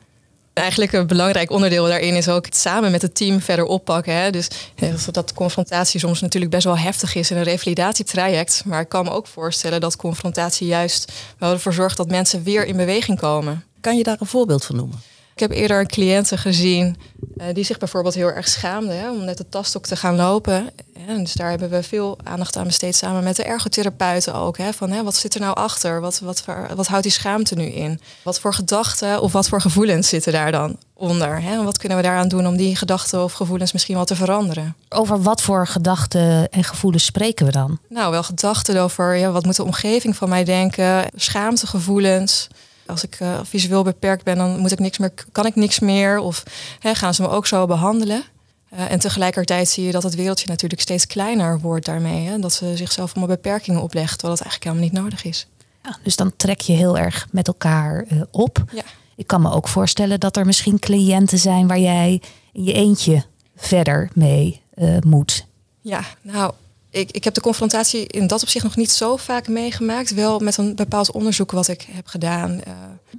Eigenlijk 0.52 0.92
een 0.92 1.06
belangrijk 1.06 1.50
onderdeel 1.50 1.86
daarin 1.86 2.14
is 2.14 2.28
ook 2.28 2.44
het 2.44 2.56
samen 2.56 2.90
met 2.90 3.02
het 3.02 3.14
team 3.14 3.40
verder 3.40 3.64
oppakken. 3.64 4.14
Hè. 4.14 4.30
Dus 4.30 4.48
eh, 4.74 4.94
dat 5.10 5.32
confrontatie 5.32 6.00
soms 6.00 6.20
natuurlijk 6.20 6.52
best 6.52 6.64
wel 6.64 6.78
heftig 6.78 7.14
is 7.14 7.30
in 7.30 7.36
een 7.36 7.42
revalidatietraject. 7.42 8.62
Maar 8.64 8.80
ik 8.80 8.88
kan 8.88 9.04
me 9.04 9.10
ook 9.10 9.26
voorstellen 9.26 9.80
dat 9.80 9.96
confrontatie 9.96 10.66
juist 10.66 11.12
wel 11.38 11.52
ervoor 11.52 11.72
zorgt 11.72 11.96
dat 11.96 12.08
mensen 12.08 12.42
weer 12.42 12.66
in 12.66 12.76
beweging 12.76 13.18
komen. 13.18 13.64
Kan 13.84 13.96
je 13.96 14.02
daar 14.02 14.16
een 14.20 14.26
voorbeeld 14.26 14.64
van 14.64 14.76
noemen? 14.76 15.02
Ik 15.34 15.40
heb 15.40 15.50
eerder 15.50 15.86
cliënten 15.86 16.38
gezien 16.38 16.96
eh, 17.36 17.46
die 17.52 17.64
zich 17.64 17.78
bijvoorbeeld 17.78 18.14
heel 18.14 18.32
erg 18.32 18.48
schaamden 18.48 18.98
hè, 18.98 19.10
om 19.10 19.24
met 19.24 19.38
de 19.38 19.48
tastok 19.48 19.86
te 19.86 19.96
gaan 19.96 20.16
lopen. 20.16 20.70
En 21.06 21.18
dus 21.24 21.32
daar 21.32 21.50
hebben 21.50 21.70
we 21.70 21.82
veel 21.82 22.18
aandacht 22.22 22.56
aan 22.56 22.66
besteed 22.66 22.96
samen 22.96 23.24
met 23.24 23.36
de 23.36 23.44
ergotherapeuten 23.44 24.34
ook. 24.34 24.58
Hè, 24.58 24.72
van 24.72 24.90
hè, 24.90 25.02
wat 25.02 25.16
zit 25.16 25.34
er 25.34 25.40
nou 25.40 25.54
achter? 25.54 26.00
Wat, 26.00 26.20
wat, 26.20 26.44
wat 26.74 26.86
houdt 26.86 27.02
die 27.02 27.12
schaamte 27.12 27.54
nu 27.54 27.64
in? 27.64 28.00
Wat 28.22 28.40
voor 28.40 28.54
gedachten 28.54 29.20
of 29.20 29.32
wat 29.32 29.48
voor 29.48 29.60
gevoelens 29.60 30.08
zitten 30.08 30.32
daar 30.32 30.52
dan 30.52 30.76
onder? 30.94 31.42
Hè? 31.42 31.52
En 31.52 31.64
wat 31.64 31.78
kunnen 31.78 31.98
we 31.98 32.04
daaraan 32.04 32.28
doen 32.28 32.46
om 32.46 32.56
die 32.56 32.76
gedachten 32.76 33.22
of 33.22 33.32
gevoelens 33.32 33.72
misschien 33.72 33.94
wel 33.94 34.04
te 34.04 34.16
veranderen? 34.16 34.76
Over 34.88 35.22
wat 35.22 35.42
voor 35.42 35.66
gedachten 35.66 36.50
en 36.50 36.64
gevoelens 36.64 37.04
spreken 37.04 37.46
we 37.46 37.52
dan? 37.52 37.78
Nou, 37.88 38.10
wel 38.10 38.22
gedachten 38.22 38.80
over 38.80 39.14
ja, 39.14 39.30
wat 39.30 39.44
moet 39.44 39.56
de 39.56 39.64
omgeving 39.64 40.16
van 40.16 40.28
mij 40.28 40.44
denken, 40.44 41.04
schaamtegevoelens. 41.14 42.48
Als 42.86 43.04
ik 43.04 43.16
eh, 43.20 43.40
visueel 43.42 43.82
beperkt 43.82 44.24
ben, 44.24 44.36
dan 44.36 44.58
moet 44.58 44.72
ik 44.72 44.78
niks 44.78 44.98
meer, 44.98 45.12
kan 45.32 45.46
ik 45.46 45.54
niks 45.54 45.78
meer. 45.78 46.18
Of 46.18 46.42
hè, 46.78 46.94
gaan 46.94 47.14
ze 47.14 47.22
me 47.22 47.28
ook 47.28 47.46
zo 47.46 47.66
behandelen? 47.66 48.22
Eh, 48.68 48.90
en 48.90 48.98
tegelijkertijd 48.98 49.68
zie 49.68 49.84
je 49.84 49.92
dat 49.92 50.02
het 50.02 50.14
wereldje 50.14 50.48
natuurlijk 50.48 50.80
steeds 50.80 51.06
kleiner 51.06 51.60
wordt 51.60 51.86
daarmee. 51.86 52.26
Hè? 52.26 52.38
Dat 52.38 52.52
ze 52.52 52.76
zichzelf 52.76 53.10
allemaal 53.10 53.36
beperkingen 53.36 53.82
oplegt, 53.82 54.18
terwijl 54.18 54.38
dat 54.38 54.46
eigenlijk 54.46 54.64
helemaal 54.64 54.92
niet 54.92 55.02
nodig 55.02 55.24
is. 55.24 55.46
Ja, 55.82 55.98
dus 56.02 56.16
dan 56.16 56.32
trek 56.36 56.60
je 56.60 56.72
heel 56.72 56.98
erg 56.98 57.26
met 57.30 57.46
elkaar 57.46 58.04
eh, 58.08 58.20
op. 58.30 58.64
Ja. 58.72 58.82
Ik 59.16 59.26
kan 59.26 59.42
me 59.42 59.50
ook 59.50 59.68
voorstellen 59.68 60.20
dat 60.20 60.36
er 60.36 60.46
misschien 60.46 60.78
cliënten 60.78 61.38
zijn 61.38 61.66
waar 61.66 61.78
jij 61.78 62.22
in 62.52 62.64
je 62.64 62.72
eentje 62.72 63.24
verder 63.56 64.10
mee 64.14 64.62
moet. 65.00 65.46
Ja, 65.80 66.04
nou, 66.22 66.52
ik, 66.94 67.10
ik 67.10 67.24
heb 67.24 67.34
de 67.34 67.40
confrontatie 67.40 68.06
in 68.06 68.26
dat 68.26 68.42
opzicht 68.42 68.64
nog 68.64 68.76
niet 68.76 68.90
zo 68.90 69.16
vaak 69.16 69.48
meegemaakt. 69.48 70.14
Wel 70.14 70.38
met 70.38 70.56
een 70.56 70.74
bepaald 70.74 71.10
onderzoek 71.10 71.50
wat 71.50 71.68
ik 71.68 71.86
heb 71.90 72.06
gedaan. 72.06 72.62
eh, 72.62 72.72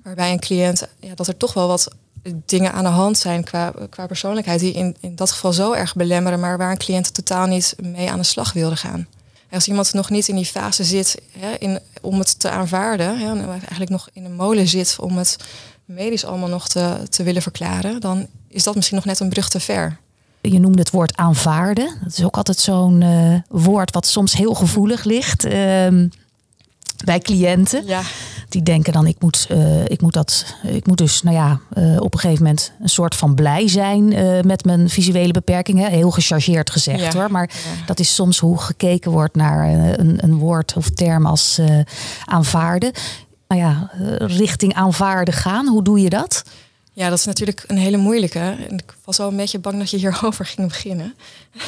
waarbij 0.03 0.31
een 0.31 0.39
cliënt, 0.39 0.87
ja, 0.99 1.15
dat 1.15 1.27
er 1.27 1.37
toch 1.37 1.53
wel 1.53 1.67
wat 1.67 1.87
dingen 2.45 2.73
aan 2.73 2.83
de 2.83 2.89
hand 2.89 3.17
zijn 3.17 3.43
qua, 3.43 3.73
qua 3.89 4.07
persoonlijkheid. 4.07 4.59
Die 4.59 4.73
in, 4.73 4.95
in 4.99 5.15
dat 5.15 5.31
geval 5.31 5.53
zo 5.53 5.71
erg 5.71 5.95
belemmeren, 5.95 6.39
maar 6.39 6.57
waar 6.57 6.71
een 6.71 6.77
cliënt 6.77 7.13
totaal 7.13 7.45
niet 7.45 7.75
mee 7.81 8.11
aan 8.11 8.17
de 8.17 8.23
slag 8.23 8.53
wilde 8.53 8.75
gaan. 8.75 9.07
Als 9.51 9.67
iemand 9.67 9.93
nog 9.93 10.09
niet 10.09 10.27
in 10.27 10.35
die 10.35 10.45
fase 10.45 10.83
zit 10.83 11.21
hè, 11.39 11.51
in, 11.59 11.79
om 12.01 12.19
het 12.19 12.39
te 12.39 12.49
aanvaarden, 12.49 13.19
hè, 13.19 13.29
en 13.29 13.49
eigenlijk 13.49 13.89
nog 13.89 14.09
in 14.13 14.25
een 14.25 14.35
molen 14.35 14.67
zit 14.67 14.95
om 14.99 15.17
het 15.17 15.37
medisch 15.85 16.25
allemaal 16.25 16.49
nog 16.49 16.67
te, 16.67 16.97
te 17.09 17.23
willen 17.23 17.41
verklaren, 17.41 18.01
dan 18.01 18.27
is 18.47 18.63
dat 18.63 18.75
misschien 18.75 18.97
nog 18.97 19.05
net 19.05 19.19
een 19.19 19.29
brug 19.29 19.49
te 19.49 19.59
ver. 19.59 19.99
Je 20.51 20.59
noemde 20.59 20.79
het 20.79 20.89
woord 20.89 21.17
aanvaarden. 21.17 21.89
Dat 22.03 22.11
is 22.17 22.23
ook 22.23 22.37
altijd 22.37 22.57
zo'n 22.57 23.01
eh, 23.01 23.33
woord 23.49 23.93
wat 23.93 24.05
soms 24.07 24.33
heel 24.33 24.53
gevoelig 24.53 25.03
ligt 25.03 25.45
ehm, 25.45 26.07
bij 27.05 27.19
cliënten. 27.19 27.85
Ja, 27.85 28.01
Die 28.49 28.63
denken 28.63 28.93
dan, 28.93 29.07
ik 29.07 29.15
moet, 29.19 29.45
eh, 29.49 29.85
ik 29.85 30.01
moet, 30.01 30.13
dat, 30.13 30.45
ik 30.63 30.87
moet 30.87 30.97
dus 30.97 31.21
nou 31.21 31.35
ja, 31.35 31.59
eh, 31.73 32.01
op 32.01 32.13
een 32.13 32.19
gegeven 32.19 32.43
moment 32.43 32.71
een 32.81 32.89
soort 32.89 33.15
van 33.15 33.35
blij 33.35 33.67
zijn 33.67 34.07
met 34.47 34.65
mijn 34.65 34.89
visuele 34.89 35.33
beperkingen. 35.33 35.91
Heel 35.91 36.11
gechargeerd 36.11 36.69
gezegd 36.69 37.13
Ja. 37.13 37.19
hoor. 37.19 37.31
Maar 37.31 37.49
Ja. 37.53 37.85
dat 37.85 37.99
is 37.99 38.15
soms 38.15 38.39
hoe 38.39 38.57
gekeken 38.57 39.11
wordt 39.11 39.35
naar 39.35 39.69
een, 39.99 40.17
een 40.23 40.37
woord 40.37 40.73
of 40.77 40.89
term 40.89 41.25
als 41.25 41.59
aanvaarden. 42.25 42.91
Nou 43.47 43.61
ja, 43.61 43.91
richting 44.17 44.73
aanvaarden 44.73 45.33
gaan. 45.33 45.67
Hoe 45.67 45.83
doe 45.83 45.99
je 46.01 46.09
dat? 46.09 46.43
Ja, 46.95 47.09
dat 47.09 47.17
is 47.17 47.25
natuurlijk 47.25 47.63
een 47.67 47.77
hele 47.77 47.97
moeilijke. 47.97 48.39
En 48.39 48.73
ik 48.77 48.95
was 49.05 49.19
al 49.19 49.27
een 49.29 49.35
beetje 49.35 49.59
bang 49.59 49.77
dat 49.77 49.89
je 49.89 49.97
hierover 49.97 50.45
ging 50.45 50.67
beginnen. 50.67 51.15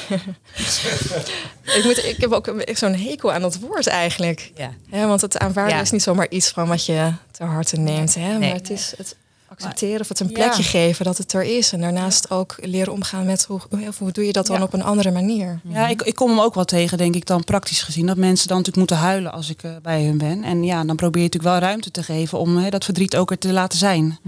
ik, 1.78 1.82
moet, 1.84 2.04
ik 2.06 2.16
heb 2.20 2.32
ook 2.32 2.48
een- 2.48 2.76
zo'n 2.78 2.96
hekel 2.96 3.34
aan 3.34 3.42
dat 3.42 3.60
woord 3.60 3.88
eigenlijk. 3.88 4.52
Ja. 4.56 4.72
Hè, 4.90 5.08
want 5.08 5.22
het 5.22 5.38
aanvaarden 5.38 5.76
Ja. 5.76 5.82
is 5.82 5.92
niet 5.92 6.02
zomaar 6.02 6.30
iets 6.30 6.50
van 6.50 6.68
wat 6.68 6.86
je 6.86 7.12
ter 7.32 7.46
harte 7.48 7.78
neemt. 7.78 8.16
Hè? 8.16 8.28
Nee. 8.28 8.40
Maar 8.40 8.58
het 8.58 8.70
is 8.70 8.94
het 8.98 9.16
accepteren 9.50 10.00
of 10.02 10.08
het 10.08 10.20
een 10.20 10.32
plekje 10.32 10.62
Ja. 10.64 10.70
geven 10.70 11.06
dat 11.06 11.18
het 11.18 11.34
er 11.34 11.44
is. 11.44 11.72
En 11.74 11.82
daarnaast 11.82 12.30
ook 12.32 12.56
leren 12.62 12.94
omgaan 12.94 13.26
met 13.26 13.46
hoe, 13.46 13.60
hoe- 13.98 14.12
doe 14.12 14.26
je 14.26 14.32
dat 14.34 14.48
dan 14.48 14.58
Ja. 14.58 14.64
op 14.64 14.74
een 14.74 14.84
andere 14.84 15.12
manier. 15.12 15.60
Ja, 15.64 15.88
ik, 15.88 16.02
ik 16.02 16.16
kom 16.16 16.30
hem 16.30 16.40
ook 16.40 16.54
wel 16.56 16.66
tegen, 16.66 16.98
denk 16.98 17.16
ik 17.16 17.26
dan 17.26 17.44
praktisch 17.44 17.82
gezien. 17.82 18.06
Dat 18.06 18.18
mensen 18.18 18.48
dan 18.48 18.58
natuurlijk 18.58 18.90
moeten 18.92 19.08
huilen 19.08 19.32
als 19.32 19.50
ik 19.50 19.64
eh, 19.64 19.72
bij 19.82 20.04
hun 20.04 20.18
ben. 20.18 20.44
En 20.44 20.64
ja, 20.64 20.84
dan 20.84 20.96
probeer 20.96 21.22
je 21.22 21.28
natuurlijk 21.28 21.60
wel 21.60 21.70
ruimte 21.70 21.92
te 21.92 22.04
geven 22.04 22.40
om 22.40 22.58
hè, 22.58 22.70
dat 22.70 22.86
verdriet 22.86 23.16
ook 23.16 23.32
er 23.32 23.38
te 23.38 23.52
laten 23.54 23.78
zijn. 23.80 24.20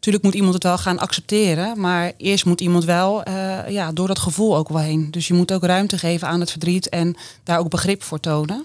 Natuurlijk 0.00 0.24
moet 0.24 0.34
iemand 0.34 0.54
het 0.54 0.62
wel 0.62 0.78
gaan 0.78 0.98
accepteren. 0.98 1.80
Maar 1.80 2.12
eerst 2.16 2.44
moet 2.44 2.60
iemand 2.60 2.84
wel 2.84 3.22
eh, 3.22 3.68
ja, 3.68 3.92
door 3.92 4.06
dat 4.06 4.18
gevoel 4.18 4.56
ook 4.56 4.68
wel 4.68 4.78
heen. 4.78 5.10
Dus 5.10 5.28
je 5.28 5.34
moet 5.34 5.52
ook 5.52 5.64
ruimte 5.64 5.98
geven 5.98 6.28
aan 6.28 6.40
het 6.40 6.50
verdriet 6.50 6.88
en 6.88 7.16
daar 7.44 7.58
ook 7.58 7.68
begrip 7.68 8.02
voor 8.02 8.20
tonen. 8.20 8.64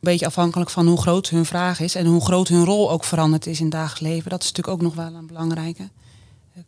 beetje 0.00 0.26
afhankelijk 0.26 0.70
van 0.70 0.86
hoe 0.86 1.00
groot 1.00 1.28
hun 1.28 1.44
vraag 1.44 1.80
is 1.80 1.94
en 1.94 2.06
hoe 2.06 2.24
groot 2.24 2.48
hun 2.48 2.64
rol 2.64 2.90
ook 2.90 3.04
veranderd 3.04 3.46
is 3.46 3.58
in 3.58 3.64
het 3.64 3.74
dagelijks 3.74 4.00
leven. 4.00 4.30
Dat 4.30 4.42
is 4.42 4.52
natuurlijk 4.52 4.76
ook 4.76 4.82
nog 4.82 4.94
wel 4.94 5.14
een 5.14 5.26
belangrijke. 5.26 5.88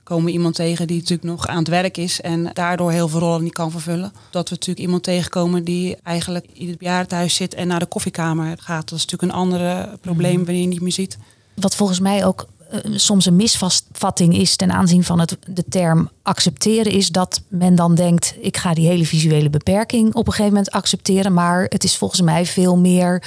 Komen 0.03 0.33
iemand 0.33 0.55
tegen 0.55 0.87
die 0.87 0.97
natuurlijk 0.97 1.29
nog 1.29 1.47
aan 1.47 1.59
het 1.59 1.69
werk 1.69 1.97
is 1.97 2.21
en 2.21 2.51
daardoor 2.53 2.91
heel 2.91 3.09
veel 3.09 3.21
rollen 3.21 3.43
niet 3.43 3.53
kan 3.53 3.71
vervullen. 3.71 4.13
Dat 4.31 4.49
we 4.49 4.55
natuurlijk 4.55 4.87
iemand 4.87 5.03
tegenkomen 5.03 5.65
die 5.65 5.97
eigenlijk 6.03 6.47
in 6.53 6.69
het 6.69 6.79
bejaardenhuis 6.79 7.35
zit 7.35 7.55
en 7.55 7.67
naar 7.67 7.79
de 7.79 7.87
koffiekamer 7.87 8.59
gaat. 8.59 8.89
Dat 8.89 8.99
is 8.99 9.05
natuurlijk 9.05 9.33
een 9.33 9.39
ander 9.39 9.89
probleem 10.01 10.37
wanneer 10.45 10.63
je 10.63 10.69
niet 10.69 10.81
meer 10.81 10.93
ziet. 10.93 11.19
Wat 11.55 11.75
volgens 11.75 12.01
mij 12.01 12.25
ook 12.27 12.47
soms 12.95 13.27
een 13.27 13.37
misvatting 13.37 14.37
is 14.37 14.57
ten 14.57 14.73
aanzien 14.73 15.05
van 15.05 15.21
het, 15.21 15.37
de 15.47 15.65
term 15.69 16.11
accepteren, 16.23 16.93
is 16.93 17.09
dat 17.09 17.43
men 17.49 17.75
dan 17.75 17.95
denkt: 17.95 18.35
ik 18.41 18.57
ga 18.57 18.75
die 18.75 18.87
hele 18.87 19.07
visuele 19.07 19.51
beperking 19.51 20.15
op 20.15 20.27
een 20.27 20.33
gegeven 20.33 20.53
moment 20.53 20.71
accepteren. 20.71 21.35
Maar 21.35 21.67
het 21.69 21.85
is 21.85 21.97
volgens 21.97 22.21
mij 22.21 22.47
veel 22.47 22.77
meer 22.77 23.23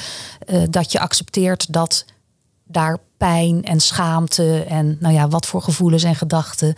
uh, 0.50 0.64
dat 0.70 0.92
je 0.92 1.00
accepteert 1.00 1.74
dat 1.74 2.06
daar 2.68 2.98
pijn 3.18 3.64
en 3.64 3.80
schaamte 3.80 4.64
en 4.64 4.98
nou 5.00 5.14
ja, 5.14 5.28
wat 5.28 5.46
voor 5.46 5.62
gevoelens 5.62 6.04
en 6.04 6.16
gedachten 6.16 6.76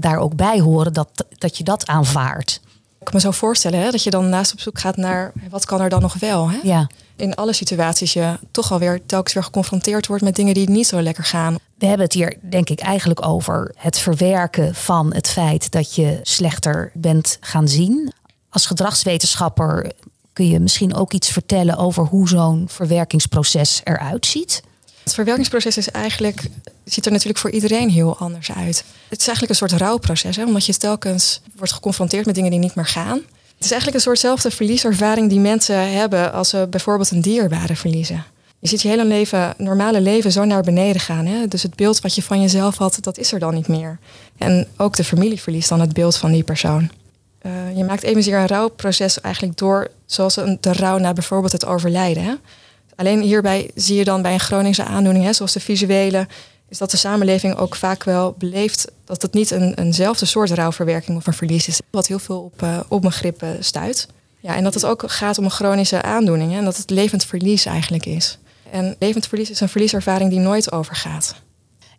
daar 0.00 0.18
ook 0.18 0.36
bij 0.36 0.60
horen, 0.60 0.92
dat, 0.92 1.08
dat 1.38 1.56
je 1.58 1.64
dat 1.64 1.86
aanvaardt. 1.86 2.60
Ik 2.98 3.04
kan 3.04 3.14
me 3.14 3.20
zo 3.20 3.30
voorstellen 3.30 3.80
hè, 3.80 3.90
dat 3.90 4.02
je 4.02 4.10
dan 4.10 4.28
naast 4.28 4.52
op 4.52 4.60
zoek 4.60 4.78
gaat 4.78 4.96
naar 4.96 5.32
wat 5.50 5.64
kan 5.64 5.80
er 5.80 5.88
dan 5.88 6.00
nog 6.00 6.14
wel. 6.14 6.50
Hè? 6.50 6.58
Ja. 6.62 6.88
In 7.16 7.34
alle 7.34 7.52
situaties 7.52 8.12
je 8.12 8.38
toch 8.50 8.72
alweer 8.72 9.06
telkens 9.06 9.34
weer 9.34 9.44
geconfronteerd 9.44 10.06
wordt 10.06 10.22
met 10.22 10.36
dingen 10.36 10.54
die 10.54 10.70
niet 10.70 10.86
zo 10.86 11.02
lekker 11.02 11.24
gaan. 11.24 11.56
We 11.78 11.86
hebben 11.86 12.06
het 12.06 12.14
hier 12.14 12.36
denk 12.40 12.68
ik 12.68 12.80
eigenlijk 12.80 13.26
over 13.26 13.74
het 13.76 13.98
verwerken 13.98 14.74
van 14.74 15.14
het 15.14 15.28
feit 15.28 15.70
dat 15.70 15.94
je 15.94 16.20
slechter 16.22 16.90
bent 16.94 17.36
gaan 17.40 17.68
zien. 17.68 18.12
Als 18.48 18.66
gedragswetenschapper 18.66 19.92
kun 20.32 20.48
je 20.48 20.60
misschien 20.60 20.94
ook 20.94 21.12
iets 21.12 21.30
vertellen 21.30 21.76
over 21.76 22.04
hoe 22.04 22.28
zo'n 22.28 22.64
verwerkingsproces 22.68 23.80
eruit 23.84 24.26
ziet. 24.26 24.62
Het 25.02 25.14
verwerkingsproces 25.14 25.76
is 25.76 25.90
eigenlijk, 25.90 26.42
ziet 26.84 27.06
er 27.06 27.12
natuurlijk 27.12 27.38
voor 27.38 27.50
iedereen 27.50 27.90
heel 27.90 28.18
anders 28.18 28.52
uit. 28.52 28.84
Het 29.08 29.20
is 29.20 29.26
eigenlijk 29.26 29.48
een 29.48 29.68
soort 29.68 29.80
rouwproces, 29.80 30.36
hè, 30.36 30.44
omdat 30.44 30.66
je 30.66 30.76
telkens 30.76 31.40
wordt 31.56 31.72
geconfronteerd 31.72 32.26
met 32.26 32.34
dingen 32.34 32.50
die 32.50 32.60
niet 32.60 32.74
meer 32.74 32.86
gaan. 32.86 33.20
Het 33.62 33.70
is 33.70 33.76
eigenlijk 33.76 34.04
een 34.06 34.12
soortzelfde 34.12 34.50
verlieservaring 34.50 35.28
die 35.28 35.40
mensen 35.40 35.92
hebben 35.92 36.32
als 36.32 36.48
ze 36.48 36.66
bijvoorbeeld 36.70 37.10
een 37.10 37.20
dierbare 37.20 37.76
verliezen. 37.76 38.24
Je 38.58 38.68
ziet 38.68 38.82
je 38.82 38.88
hele 38.88 39.04
leven, 39.04 39.54
normale 39.56 40.00
leven 40.00 40.32
zo 40.32 40.44
naar 40.44 40.62
beneden 40.62 41.00
gaan. 41.00 41.26
Hè? 41.26 41.48
Dus 41.48 41.62
het 41.62 41.76
beeld 41.76 42.00
wat 42.00 42.14
je 42.14 42.22
van 42.22 42.40
jezelf 42.40 42.76
had, 42.76 42.98
dat 43.00 43.18
is 43.18 43.32
er 43.32 43.38
dan 43.38 43.54
niet 43.54 43.68
meer. 43.68 43.98
En 44.38 44.68
ook 44.76 44.96
de 44.96 45.04
familie 45.04 45.40
verliest 45.40 45.68
dan 45.68 45.80
het 45.80 45.92
beeld 45.92 46.16
van 46.16 46.32
die 46.32 46.42
persoon. 46.42 46.90
Uh, 47.42 47.76
je 47.76 47.84
maakt 47.84 48.02
evenzeer 48.02 48.38
een 48.38 48.46
rouwproces 48.46 49.20
eigenlijk 49.20 49.56
door, 49.56 49.90
zoals 50.06 50.36
een, 50.36 50.58
de 50.60 50.72
rouw 50.72 50.98
na 50.98 51.12
bijvoorbeeld 51.12 51.52
het 51.52 51.66
overlijden. 51.66 52.22
Hè? 52.22 52.34
Alleen 52.96 53.20
hierbij 53.20 53.70
zie 53.74 53.96
je 53.96 54.04
dan 54.04 54.22
bij 54.22 54.32
een 54.32 54.40
chronische 54.40 54.84
aandoening, 54.84 55.24
hè, 55.24 55.32
zoals 55.32 55.52
de 55.52 55.60
visuele, 55.60 56.26
is 56.72 56.78
dat 56.78 56.90
de 56.90 56.96
samenleving 56.96 57.56
ook 57.56 57.76
vaak 57.76 58.04
wel 58.04 58.34
beleeft 58.38 58.90
dat 59.04 59.22
het 59.22 59.32
niet 59.32 59.50
een, 59.50 59.74
eenzelfde 59.74 60.26
soort 60.26 60.50
rouwverwerking 60.50 61.16
of 61.16 61.26
een 61.26 61.32
verlies 61.32 61.68
is, 61.68 61.80
wat 61.90 62.06
heel 62.06 62.18
veel 62.18 62.40
op 62.40 62.62
uh, 62.62 62.80
onbegrip 62.88 63.44
stuit. 63.60 64.08
Ja, 64.40 64.54
en 64.56 64.64
dat 64.64 64.74
het 64.74 64.84
ook 64.84 65.02
gaat 65.06 65.38
om 65.38 65.44
een 65.44 65.50
chronische 65.50 66.02
aandoening 66.02 66.52
hè, 66.52 66.58
en 66.58 66.64
dat 66.64 66.76
het 66.76 66.90
levend 66.90 67.24
verlies 67.24 67.66
eigenlijk 67.66 68.06
is. 68.06 68.38
En 68.70 68.96
levend 68.98 69.26
verlies 69.26 69.50
is 69.50 69.60
een 69.60 69.68
verlieservaring 69.68 70.30
die 70.30 70.38
nooit 70.38 70.72
overgaat. 70.72 71.34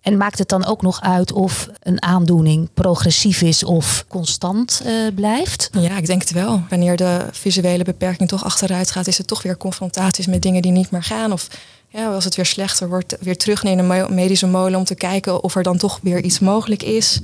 En 0.01 0.17
maakt 0.17 0.39
het 0.39 0.49
dan 0.49 0.65
ook 0.65 0.81
nog 0.81 1.01
uit 1.01 1.31
of 1.31 1.69
een 1.79 2.01
aandoening 2.01 2.69
progressief 2.73 3.41
is 3.41 3.63
of 3.63 4.05
constant 4.07 4.81
uh, 4.85 5.13
blijft? 5.15 5.69
Ja, 5.71 5.97
ik 5.97 6.05
denk 6.05 6.21
het 6.21 6.31
wel. 6.31 6.61
Wanneer 6.69 6.95
de 6.95 7.25
visuele 7.31 7.83
beperking 7.83 8.29
toch 8.29 8.43
achteruit 8.43 8.91
gaat, 8.91 9.07
is 9.07 9.17
het 9.17 9.27
toch 9.27 9.41
weer 9.41 9.57
confrontaties 9.57 10.27
met 10.27 10.41
dingen 10.41 10.61
die 10.61 10.71
niet 10.71 10.91
meer 10.91 11.03
gaan. 11.03 11.31
Of 11.31 11.47
ja, 11.93 12.13
als 12.13 12.23
het 12.23 12.35
weer 12.35 12.45
slechter 12.45 12.89
wordt, 12.89 13.15
weer 13.19 13.37
terug 13.37 13.63
naar 13.63 13.75
de 13.75 14.07
medische 14.09 14.47
molen 14.47 14.79
om 14.79 14.85
te 14.85 14.95
kijken 14.95 15.43
of 15.43 15.55
er 15.55 15.63
dan 15.63 15.77
toch 15.77 15.99
weer 16.01 16.23
iets 16.23 16.39
mogelijk 16.39 16.83
is. 16.83 17.19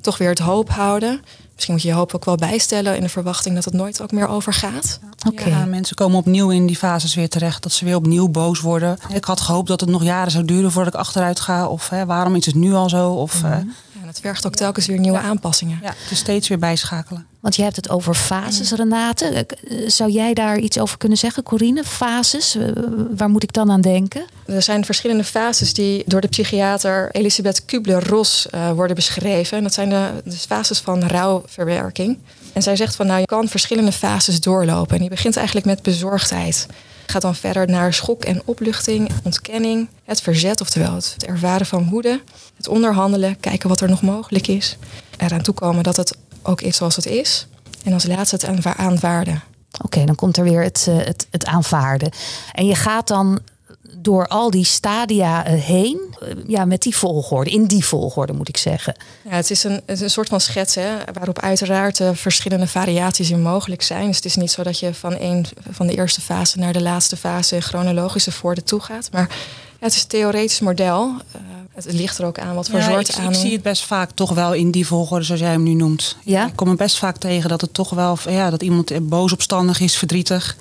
Toch 0.00 0.18
weer 0.18 0.28
het 0.28 0.38
hoop 0.38 0.70
houden. 0.70 1.20
Misschien 1.54 1.74
moet 1.74 1.82
je 1.82 1.88
je 1.88 1.94
hoop 1.94 2.14
ook 2.14 2.24
wel 2.24 2.36
bijstellen 2.36 2.96
in 2.96 3.02
de 3.02 3.08
verwachting 3.08 3.54
dat 3.54 3.64
het 3.64 3.74
nooit 3.74 4.02
ook 4.02 4.12
meer 4.12 4.28
overgaat. 4.28 5.00
Oké. 5.28 5.48
Ja, 5.48 5.64
mensen 5.64 5.96
komen 5.96 6.18
opnieuw 6.18 6.50
in 6.50 6.66
die 6.66 6.76
fases 6.76 7.14
weer 7.14 7.28
terecht. 7.28 7.62
Dat 7.62 7.72
ze 7.72 7.84
weer 7.84 7.96
opnieuw 7.96 8.28
boos 8.28 8.60
worden. 8.60 8.98
Ik 9.14 9.24
had 9.24 9.40
gehoopt 9.40 9.68
dat 9.68 9.80
het 9.80 9.90
nog 9.90 10.02
jaren 10.02 10.30
zou 10.30 10.44
duren 10.44 10.72
voordat 10.72 10.94
ik 10.94 11.00
achteruit 11.00 11.40
ga. 11.40 11.66
Of 11.66 11.88
hè, 11.88 12.06
waarom 12.06 12.34
is 12.34 12.46
het 12.46 12.54
nu 12.54 12.72
al 12.74 12.88
zo? 12.88 13.10
Of, 13.10 13.42
mm 13.42 13.72
het 14.12 14.20
vergt 14.20 14.46
ook 14.46 14.54
telkens 14.54 14.86
weer 14.86 14.98
nieuwe 14.98 15.18
aanpassingen. 15.18 15.78
Ja, 15.82 15.94
het 16.02 16.10
is 16.10 16.18
steeds 16.18 16.48
weer 16.48 16.58
bijschakelen. 16.58 17.26
Want 17.40 17.56
je 17.56 17.62
hebt 17.62 17.76
het 17.76 17.90
over 17.90 18.14
fases, 18.14 18.72
Renate. 18.72 19.24
Eh, 19.24 19.76
zou 19.86 20.10
jij 20.10 20.34
daar 20.34 20.58
iets 20.58 20.78
over 20.78 20.98
kunnen 20.98 21.18
zeggen, 21.18 21.42
Corine? 21.42 21.84
Fases, 21.84 22.54
eh, 22.54 22.66
waar 23.16 23.28
moet 23.28 23.42
ik 23.42 23.52
dan 23.52 23.70
aan 23.70 23.80
denken? 23.80 24.24
Er 24.46 24.62
zijn 24.62 24.84
verschillende 24.84 25.24
fases 25.24 25.74
die 25.74 26.02
door 26.06 26.20
de 26.20 26.28
psychiater 26.28 27.10
Elisabeth 27.12 27.64
Kubler-Ross 27.64 28.46
uh, 28.54 28.72
worden 28.72 28.96
beschreven. 28.96 29.56
En 29.56 29.62
dat 29.62 29.74
zijn 29.74 29.88
de, 29.88 30.10
de 30.24 30.36
fases 30.36 30.78
van 30.78 31.02
rouwverwerking. 31.02 32.18
En 32.52 32.62
zij 32.62 32.76
zegt 32.76 32.96
van 32.96 33.06
nou, 33.06 33.20
je 33.20 33.26
kan 33.26 33.48
verschillende 33.48 33.92
fases 33.92 34.40
doorlopen. 34.40 34.94
En 34.94 35.00
die 35.00 35.10
begint 35.10 35.36
eigenlijk 35.36 35.66
met 35.66 35.82
bezorgdheid. 35.82 36.66
Gaat 37.12 37.22
dan 37.22 37.34
verder 37.34 37.68
naar 37.68 37.92
schok 37.92 38.24
en 38.24 38.42
opluchting, 38.44 39.10
ontkenning, 39.24 39.88
het 40.04 40.20
verzet, 40.20 40.60
oftewel 40.60 40.94
het 40.94 41.16
ervaren 41.26 41.66
van 41.66 41.88
woede, 41.88 42.20
het 42.56 42.68
onderhandelen, 42.68 43.40
kijken 43.40 43.68
wat 43.68 43.80
er 43.80 43.88
nog 43.88 44.02
mogelijk 44.02 44.46
is, 44.46 44.76
eraan 45.16 45.42
toekomen 45.42 45.82
dat 45.82 45.96
het 45.96 46.16
ook 46.42 46.60
is 46.60 46.76
zoals 46.76 46.96
het 46.96 47.06
is. 47.06 47.46
En 47.84 47.92
als 47.92 48.06
laatste 48.06 48.34
het 48.36 48.44
aanvaarden. 48.76 49.42
Oké, 49.84 50.04
dan 50.04 50.14
komt 50.14 50.36
er 50.36 50.44
weer 50.44 50.62
het, 50.62 50.86
eh, 50.88 50.96
het, 50.96 51.26
het 51.30 51.46
aanvaarden. 51.46 52.10
En 52.52 52.66
je 52.66 52.74
gaat 52.74 53.08
dan 53.08 53.40
door 53.96 54.26
al 54.26 54.50
die 54.50 54.64
stadia 54.64 55.44
eh, 55.44 55.60
heen, 55.60 56.14
eh, 56.20 56.28
ja, 56.46 56.64
met 56.64 56.82
die 56.82 56.96
volgorde, 56.96 57.50
in 57.50 57.64
die 57.64 57.84
volgorde 57.84 58.32
moet 58.32 58.48
ik 58.48 58.56
zeggen. 58.56 58.96
Ja, 59.22 59.30
het 59.30 59.50
is 59.50 59.64
een, 59.64 59.72
het 59.72 59.82
is 59.86 60.00
een 60.00 60.10
soort 60.10 60.28
van 60.28 60.40
schets, 60.40 60.74
hè, 60.74 60.88
waarop 61.12 61.38
uiteraard 61.38 62.00
uh, 62.00 62.10
verschillende 62.12 62.66
variaties 62.66 63.30
in 63.30 63.42
mogelijk 63.42 63.82
zijn. 63.82 64.06
Dus 64.06 64.16
het 64.16 64.24
is 64.24 64.36
niet 64.36 64.50
zo 64.50 64.62
dat 64.62 64.78
je 64.78 64.94
van, 64.94 65.16
een, 65.18 65.46
van 65.70 65.86
de 65.86 65.94
eerste 65.94 66.20
fase 66.20 66.58
naar 66.58 66.72
de 66.72 66.82
laatste 66.82 67.16
fase 67.16 67.60
chronologische 67.60 68.32
voorde 68.32 68.62
toe 68.62 68.80
gaat. 68.80 69.08
Maar 69.12 69.28
ja, 69.28 69.36
het 69.78 69.94
is 69.94 70.02
een 70.02 70.08
theoretisch 70.08 70.60
model. 70.60 71.08
Uh, 71.08 71.40
het 71.74 71.92
ligt 71.92 72.18
er 72.18 72.24
ook 72.24 72.38
aan 72.38 72.54
wat 72.54 72.68
voor 72.68 72.78
ja, 72.78 72.90
soort 72.90 73.16
aan. 73.16 73.28
Ik 73.28 73.34
zie 73.34 73.52
het 73.52 73.62
best 73.62 73.84
vaak 73.84 74.10
toch 74.10 74.30
wel 74.30 74.52
in 74.52 74.70
die 74.70 74.86
volgorde 74.86 75.24
zoals 75.24 75.40
jij 75.40 75.50
hem 75.50 75.62
nu 75.62 75.74
noemt. 75.74 76.16
Ja? 76.24 76.46
Ik 76.46 76.56
kom 76.56 76.68
er 76.68 76.76
best 76.76 76.98
vaak 76.98 77.16
tegen 77.16 77.48
dat 77.48 77.60
het 77.60 77.74
toch 77.74 77.90
wel, 77.90 78.18
ja, 78.28 78.50
dat 78.50 78.62
iemand 78.62 79.08
boos 79.08 79.32
opstandig 79.32 79.80
is, 79.80 79.96
verdrietig. 79.96 80.56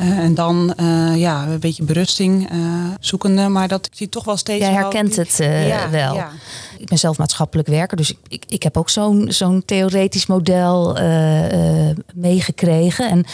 Uh, 0.00 0.18
en 0.18 0.34
dan 0.34 0.74
uh, 0.80 1.16
ja, 1.16 1.46
een 1.46 1.58
beetje 1.60 1.84
berusting 1.84 2.52
uh, 2.52 2.58
zoekende. 3.00 3.48
Maar 3.48 3.68
dat 3.68 3.86
ik 3.86 3.92
zie 3.94 4.08
toch 4.08 4.24
wel 4.24 4.36
steeds. 4.36 4.64
Jij 4.64 4.72
herkent 4.72 5.16
het 5.16 5.36
ja, 5.66 5.90
wel. 5.90 6.14
Ja. 6.14 6.30
Ik 6.78 6.88
ben 6.88 6.98
zelf 6.98 7.18
maatschappelijk 7.18 7.68
werker, 7.68 7.96
dus 7.96 8.10
ik, 8.10 8.18
ik, 8.28 8.44
ik 8.48 8.62
heb 8.62 8.76
ook 8.76 8.88
zo'n 8.88 9.26
zo'n 9.28 9.62
theoretisch 9.64 10.26
model 10.26 10.98
meegekregen. 12.14 13.10
En 13.10 13.24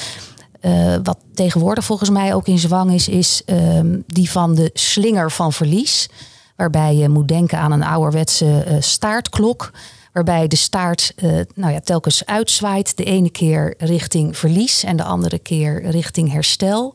wat 1.02 1.18
tegenwoordig 1.34 1.84
volgens 1.84 2.10
mij 2.10 2.34
ook 2.34 2.46
in 2.46 2.58
zwang 2.58 2.92
is, 2.92 3.08
is 3.08 3.42
ehm, 3.46 3.98
die 4.06 4.30
van 4.30 4.54
de 4.54 4.70
slinger 4.74 5.30
van 5.30 5.52
verlies. 5.52 6.08
Waarbij 6.56 6.96
je 6.96 7.08
moet 7.08 7.28
denken 7.28 7.58
aan 7.58 7.72
een 7.72 7.84
ouderwetse 7.84 8.76
staartklok 8.80 9.70
waarbij 10.12 10.48
de 10.48 10.56
staart 10.56 11.12
uh, 11.16 11.40
nou 11.54 11.72
ja, 11.72 11.80
telkens 11.80 12.26
uitzwaait. 12.26 12.96
De 12.96 13.04
ene 13.04 13.30
keer 13.30 13.74
richting 13.78 14.36
verlies 14.36 14.84
en 14.84 14.96
de 14.96 15.04
andere 15.04 15.38
keer 15.38 15.90
richting 15.90 16.32
herstel. 16.32 16.94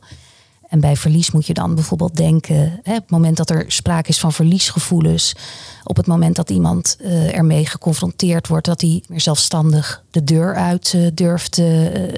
En 0.69 0.79
bij 0.79 0.95
verlies 0.95 1.31
moet 1.31 1.47
je 1.47 1.53
dan 1.53 1.75
bijvoorbeeld 1.75 2.15
denken, 2.15 2.79
hè, 2.83 2.93
op 2.95 3.01
het 3.01 3.09
moment 3.09 3.37
dat 3.37 3.49
er 3.49 3.65
sprake 3.67 4.09
is 4.09 4.19
van 4.19 4.33
verliesgevoelens, 4.33 5.35
op 5.83 5.95
het 5.95 6.07
moment 6.07 6.35
dat 6.35 6.49
iemand 6.49 6.97
uh, 7.01 7.35
ermee 7.35 7.65
geconfronteerd 7.65 8.47
wordt, 8.47 8.65
dat 8.65 8.81
hij 8.81 9.03
meer 9.07 9.21
zelfstandig 9.21 10.03
de 10.11 10.23
deur 10.23 10.55
uit 10.55 10.93
uh, 10.95 11.07
durft 11.13 11.51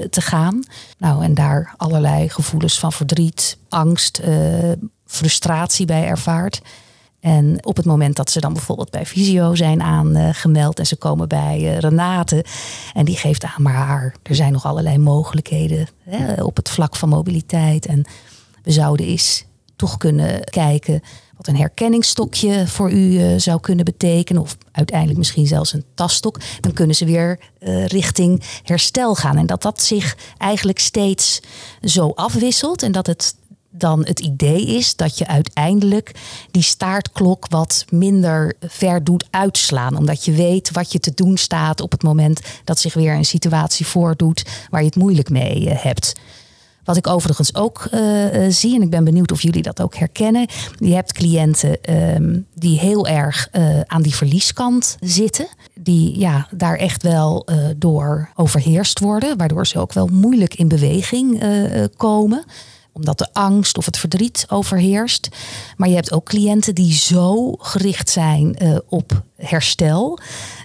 te 0.09 0.21
gaan. 0.21 0.63
Nou, 0.97 1.23
en 1.23 1.33
daar 1.33 1.73
allerlei 1.77 2.29
gevoelens 2.29 2.79
van 2.79 2.93
verdriet, 2.93 3.57
angst, 3.69 4.21
frustratie 5.05 5.85
bij 5.85 6.05
ervaart. 6.05 6.61
En 7.27 7.65
op 7.65 7.75
het 7.77 7.85
moment 7.85 8.15
dat 8.15 8.29
ze 8.29 8.39
dan 8.39 8.53
bijvoorbeeld 8.53 8.89
bij 8.89 9.05
Visio 9.05 9.55
zijn 9.55 9.81
aangemeld 9.81 10.79
en 10.79 10.87
ze 10.87 10.95
komen 10.95 11.27
bij 11.27 11.59
uh, 11.61 11.77
Renate 11.77 12.45
en 12.93 13.05
die 13.05 13.17
geeft 13.17 13.43
aan, 13.43 13.61
maar 13.61 13.73
haar, 13.73 14.15
er 14.23 14.35
zijn 14.35 14.51
nog 14.51 14.65
allerlei 14.65 14.97
mogelijkheden 14.97 15.87
hè, 16.03 16.43
op 16.43 16.55
het 16.55 16.69
vlak 16.69 16.95
van 16.95 17.09
mobiliteit. 17.09 17.85
En 17.85 18.05
we 18.63 18.71
zouden 18.71 19.05
eens 19.05 19.45
toch 19.75 19.97
kunnen 19.97 20.43
kijken 20.43 21.01
wat 21.37 21.47
een 21.47 21.57
herkenningsstokje 21.57 22.67
voor 22.67 22.91
u 22.91 23.11
uh, 23.11 23.37
zou 23.37 23.59
kunnen 23.59 23.85
betekenen. 23.85 24.41
Of 24.41 24.57
uiteindelijk 24.71 25.17
misschien 25.17 25.47
zelfs 25.47 25.73
een 25.73 25.85
taststok. 25.95 26.39
Dan 26.59 26.73
kunnen 26.73 26.95
ze 26.95 27.05
weer 27.05 27.39
uh, 27.59 27.85
richting 27.85 28.43
herstel 28.63 29.15
gaan. 29.15 29.37
En 29.37 29.45
dat 29.45 29.61
dat 29.61 29.81
zich 29.81 30.17
eigenlijk 30.37 30.79
steeds 30.79 31.41
zo 31.81 32.09
afwisselt. 32.09 32.83
En 32.83 32.91
dat 32.91 33.07
het 33.07 33.35
dan 33.77 34.05
het 34.05 34.19
idee 34.19 34.65
is 34.65 34.95
dat 34.95 35.17
je 35.17 35.27
uiteindelijk 35.27 36.11
die 36.51 36.61
staartklok 36.61 37.47
wat 37.47 37.85
minder 37.89 38.55
ver 38.59 39.03
doet 39.03 39.27
uitslaan. 39.29 39.97
Omdat 39.97 40.25
je 40.25 40.31
weet 40.31 40.71
wat 40.71 40.91
je 40.91 40.99
te 40.99 41.11
doen 41.13 41.37
staat 41.37 41.81
op 41.81 41.91
het 41.91 42.03
moment 42.03 42.39
dat 42.63 42.79
zich 42.79 42.93
weer 42.93 43.13
een 43.13 43.25
situatie 43.25 43.85
voordoet 43.85 44.45
waar 44.69 44.81
je 44.81 44.87
het 44.87 44.95
moeilijk 44.95 45.29
mee 45.29 45.69
eh, 45.69 45.83
hebt. 45.83 46.15
Wat 46.83 46.97
ik 46.97 47.07
overigens 47.07 47.55
ook 47.55 47.87
uh, 47.93 48.01
zie, 48.49 48.75
en 48.75 48.81
ik 48.81 48.89
ben 48.89 49.03
benieuwd 49.03 49.31
of 49.31 49.41
jullie 49.41 49.61
dat 49.61 49.81
ook 49.81 49.95
herkennen. 49.95 50.47
Je 50.77 50.93
hebt 50.93 51.13
cliënten 51.13 51.95
um, 52.15 52.45
die 52.53 52.79
heel 52.79 53.07
erg 53.07 53.49
aan 53.85 54.01
die 54.01 54.15
verlieskant 54.15 54.97
zitten. 54.99 55.47
Die 55.73 56.19
ja, 56.19 56.47
daar 56.51 56.75
echt 56.75 57.03
wel 57.03 57.47
door 57.77 58.29
overheerst 58.35 58.99
worden. 58.99 59.37
Waardoor 59.37 59.67
ze 59.67 59.79
ook 59.79 59.93
wel 59.93 60.07
moeilijk 60.07 60.53
in 60.53 60.67
beweging 60.67 61.43
komen 61.97 62.43
omdat 62.97 63.17
de 63.17 63.27
angst 63.33 63.77
of 63.77 63.85
het 63.85 63.97
verdriet 63.97 64.45
overheerst. 64.49 65.29
Maar 65.75 65.89
je 65.89 65.95
hebt 65.95 66.11
ook 66.11 66.25
cliënten 66.25 66.75
die 66.75 66.93
zo 66.93 67.51
gericht 67.51 68.09
zijn 68.09 68.55
uh, 68.63 68.77
op 68.89 69.23
herstel. 69.35 70.19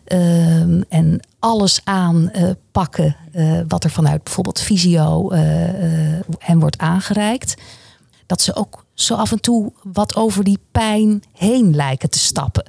Uh, 0.06 0.60
en 0.88 1.20
alles 1.38 1.80
aanpakken 1.84 3.16
uh, 3.34 3.60
wat 3.68 3.84
er 3.84 3.90
vanuit 3.90 4.24
bijvoorbeeld 4.24 4.60
visio 4.60 5.32
hen 6.38 6.58
wordt 6.58 6.78
aangereikt. 6.78 7.54
Dat 8.26 8.40
ze 8.40 8.54
ook 8.54 8.84
zo 8.94 9.14
af 9.14 9.32
en 9.32 9.40
toe 9.40 9.72
wat 9.82 10.16
over 10.16 10.44
die 10.44 10.58
pijn 10.72 11.22
heen 11.32 11.74
lijken 11.74 12.10
te 12.10 12.18
stappen. 12.18 12.64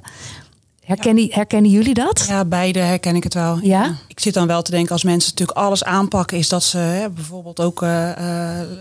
Herkennen, 0.84 1.28
herkennen 1.30 1.70
jullie 1.70 1.94
dat? 1.94 2.24
Ja, 2.28 2.44
beide 2.44 2.78
herken 2.78 3.16
ik 3.16 3.24
het 3.24 3.34
wel. 3.34 3.58
Ja? 3.62 3.96
Ik 4.08 4.20
zit 4.20 4.34
dan 4.34 4.46
wel 4.46 4.62
te 4.62 4.70
denken, 4.70 4.92
als 4.92 5.04
mensen 5.04 5.30
natuurlijk 5.30 5.58
alles 5.58 5.84
aanpakken, 5.84 6.38
is 6.38 6.48
dat 6.48 6.62
ze 6.62 6.78
hè, 6.78 7.10
bijvoorbeeld 7.10 7.60
ook 7.60 7.82
uh, 7.82 7.88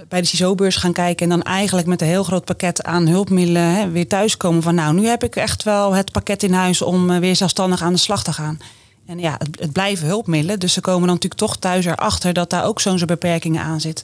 bij 0.07 0.21
de 0.21 0.27
CISO-beurs 0.27 0.75
gaan 0.75 0.93
kijken 0.93 1.23
en 1.23 1.37
dan 1.37 1.41
eigenlijk 1.41 1.87
met 1.87 2.01
een 2.01 2.07
heel 2.07 2.23
groot 2.23 2.45
pakket 2.45 2.83
aan 2.83 3.07
hulpmiddelen 3.07 3.75
hè, 3.75 3.89
weer 3.89 4.07
thuiskomen 4.07 4.61
van 4.61 4.75
nou, 4.75 4.93
nu 4.93 5.07
heb 5.07 5.23
ik 5.23 5.35
echt 5.35 5.63
wel 5.63 5.93
het 5.93 6.11
pakket 6.11 6.43
in 6.43 6.53
huis 6.53 6.81
om 6.81 7.09
uh, 7.09 7.17
weer 7.17 7.35
zelfstandig 7.35 7.81
aan 7.81 7.93
de 7.93 7.99
slag 7.99 8.23
te 8.23 8.33
gaan. 8.33 8.57
En 9.05 9.19
ja, 9.19 9.35
het, 9.37 9.59
het, 9.59 9.71
blijven 9.71 10.07
hulpmiddelen, 10.07 10.59
dus 10.59 10.73
ze 10.73 10.81
komen 10.81 11.07
dan 11.07 11.13
natuurlijk 11.13 11.41
toch 11.41 11.57
thuis 11.57 11.85
erachter 11.85 12.33
dat 12.33 12.49
daar 12.49 12.65
ook 12.65 12.81
zo'n 12.81 13.01
beperkingen 13.05 13.61
aan 13.61 13.81
zit. 13.81 14.03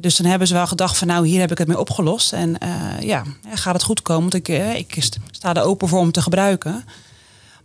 Dus 0.00 0.16
dan 0.16 0.26
hebben 0.26 0.48
ze 0.48 0.54
wel 0.54 0.66
gedacht 0.66 0.98
van 0.98 1.06
nou, 1.06 1.26
hier 1.26 1.40
heb 1.40 1.50
ik 1.50 1.58
het 1.58 1.68
mee 1.68 1.78
opgelost. 1.78 2.32
En 2.32 2.56
uh, 2.62 3.00
ja, 3.00 3.22
gaat 3.54 3.74
het 3.74 3.82
goed 3.82 4.02
komen, 4.02 4.30
want 4.30 4.48
ik, 4.48 4.48
ik 4.78 5.08
sta 5.30 5.54
er 5.54 5.62
open 5.62 5.88
voor 5.88 5.98
om 5.98 6.12
te 6.12 6.22
gebruiken. 6.22 6.84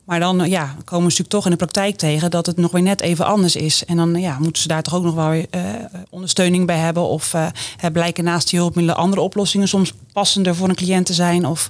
Maar 0.08 0.20
dan 0.20 0.50
ja, 0.50 0.66
komen 0.66 0.86
ze 0.86 1.02
natuurlijk 1.02 1.30
toch 1.30 1.46
in 1.46 1.52
de 1.52 1.58
praktijk 1.58 1.98
tegen 1.98 2.32
dat 2.32 2.46
het 2.46 2.58
nog 2.58 2.72
weer 2.72 2.82
net 2.82 3.02
even 3.02 3.26
anders 3.26 3.56
is. 3.56 3.86
En 3.86 3.98
dan 3.98 4.16
ja, 4.16 4.38
moeten 4.40 4.62
ze 4.62 4.68
daar 4.68 4.84
toch 4.84 4.96
ook 4.96 5.04
nog 5.04 5.16
wel 5.16 5.30
weer 5.30 5.46
uh, 5.56 5.64
ondersteuning 6.10 6.66
bij 6.66 6.78
hebben. 6.78 7.04
Of 7.04 7.34
uh, 7.34 7.48
blijken 7.94 8.24
naast 8.24 8.50
die 8.50 8.60
hulpmiddelen 8.60 9.00
andere 9.02 9.22
oplossingen 9.22 9.68
soms 9.68 9.94
passender 10.14 10.56
voor 10.56 10.70
een 10.70 10.76
cliënt 10.76 11.06
te 11.06 11.14
zijn. 11.14 11.46
Of, 11.46 11.70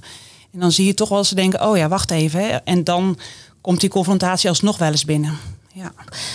en 0.53 0.59
dan 0.59 0.71
zie 0.71 0.85
je 0.85 0.93
toch 0.93 1.09
wel 1.09 1.23
ze 1.23 1.35
denken, 1.35 1.67
oh 1.69 1.77
ja, 1.77 1.87
wacht 1.87 2.11
even. 2.11 2.39
Hè. 2.39 2.47
En 2.47 2.83
dan 2.83 3.17
komt 3.61 3.79
die 3.79 3.89
confrontatie 3.89 4.49
alsnog 4.49 4.77
wel 4.77 4.91
eens 4.91 5.05
binnen. 5.05 5.37
Ja. 5.73 5.91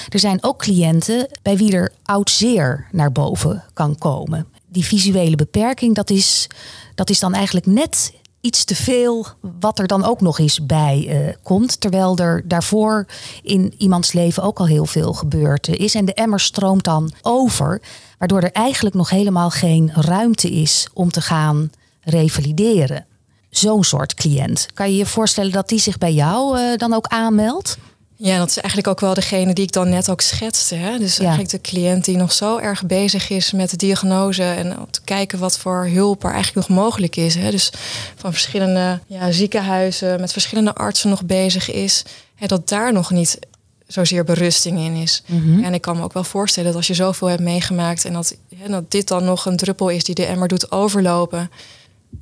Er 0.09 0.18
zijn 0.18 0.38
ook 0.40 0.59
cliënten 0.59 1.28
bij 1.42 1.56
wie 1.56 1.73
er 1.73 1.92
oud 2.04 2.30
zeer 2.30 2.87
naar 2.92 3.12
boven 3.12 3.64
kan 3.75 3.99
komen. 3.99 4.47
Die 4.68 4.85
visuele 4.85 5.37
beperking, 5.37 5.94
dat 5.94 6.11
is, 6.11 6.47
dat 6.94 7.11
is 7.11 7.18
dan 7.18 7.35
eigenlijk 7.35 7.66
net 7.66 8.12
iets 8.42 8.64
te 8.64 8.75
veel 8.75 9.26
wat 9.61 9.78
er 9.78 9.87
dan 9.87 10.04
ook 10.04 10.20
nog 10.20 10.38
eens 10.38 10.66
bij 10.66 11.06
uh, 11.08 11.34
komt. 11.42 11.80
Terwijl 11.80 12.16
er 12.16 12.42
daarvoor 12.49 13.06
in 13.42 13.75
iemands 13.78 14.12
leven 14.12 14.42
ook 14.42 14.58
al 14.58 14.66
heel 14.66 14.87
veel 14.87 15.12
gebeurd 15.12 15.68
is. 15.68 15.94
En 15.94 16.04
de 16.04 16.14
emmer 16.14 16.40
stroomt 16.40 16.84
dan 16.84 17.12
over. 17.22 17.82
Waardoor 18.18 18.40
er 18.40 18.52
eigenlijk 18.52 18.94
nog 18.94 19.11
helemaal 19.11 19.50
geen 19.50 19.90
ruimte 19.94 20.50
is 20.50 20.88
om 20.94 21.11
te 21.11 21.20
gaan 21.20 21.70
revalideren. 22.00 23.06
Zo'n 23.50 23.84
soort 23.84 24.14
cliënt. 24.14 24.66
Kan 24.75 24.90
je 24.90 24.96
je 24.96 25.06
voorstellen 25.06 25.52
dat 25.52 25.68
die 25.68 25.80
zich 25.80 25.99
bij 25.99 26.12
jou 26.12 26.58
uh, 26.58 26.76
dan 26.76 26.94
ook 26.94 27.06
aanmeldt? 27.06 27.78
Ja, 28.25 28.38
dat 28.38 28.49
is 28.49 28.57
eigenlijk 28.57 28.88
ook 28.88 29.00
wel 29.00 29.14
degene 29.14 29.52
die 29.52 29.64
ik 29.64 29.73
dan 29.73 29.88
net 29.88 30.11
ook 30.11 30.21
schetste. 30.21 30.75
Hè? 30.75 30.99
Dus 30.99 31.17
ja. 31.17 31.21
eigenlijk 31.23 31.50
de 31.50 31.61
cliënt 31.61 32.05
die 32.05 32.17
nog 32.17 32.33
zo 32.33 32.59
erg 32.59 32.87
bezig 32.87 33.31
is 33.31 33.52
met 33.52 33.71
de 33.71 33.76
diagnose 33.76 34.43
en 34.43 34.76
te 34.91 35.00
kijken 35.05 35.38
wat 35.38 35.59
voor 35.59 35.87
hulp 35.87 36.25
er 36.25 36.33
eigenlijk 36.33 36.69
nog 36.69 36.79
mogelijk 36.79 37.17
is. 37.17 37.35
Hè? 37.35 37.50
Dus 37.50 37.73
van 38.17 38.33
verschillende 38.33 39.00
ja, 39.07 39.33
ziekenhuizen 39.33 40.21
met 40.21 40.33
verschillende 40.33 40.75
artsen 40.75 41.11
nog 41.11 41.25
bezig 41.25 41.71
is. 41.73 42.05
Hè, 42.35 42.47
dat 42.47 42.69
daar 42.69 42.93
nog 42.93 43.11
niet 43.11 43.38
zozeer 43.87 44.25
berusting 44.25 44.79
in 44.79 44.95
is. 44.95 45.23
Mm 45.26 45.43
-hmm. 45.43 45.64
En 45.64 45.75
ik 45.75 45.81
kan 45.81 45.97
me 45.97 46.02
ook 46.02 46.12
wel 46.12 46.25
voorstellen 46.25 46.69
dat 46.69 46.79
als 46.79 46.87
je 46.87 46.95
zoveel 46.95 47.29
hebt 47.29 47.43
meegemaakt 47.43 48.05
en 48.05 48.12
dat, 48.12 48.37
hè, 48.57 48.69
dat 48.69 48.91
dit 48.91 49.09
dan 49.09 49.25
nog 49.25 49.47
een 49.47 49.56
druppel 49.56 49.89
is 49.89 50.04
die 50.04 50.15
de 50.15 50.26
emmer 50.26 50.49
doet 50.49 50.71
overlopen. 50.71 51.50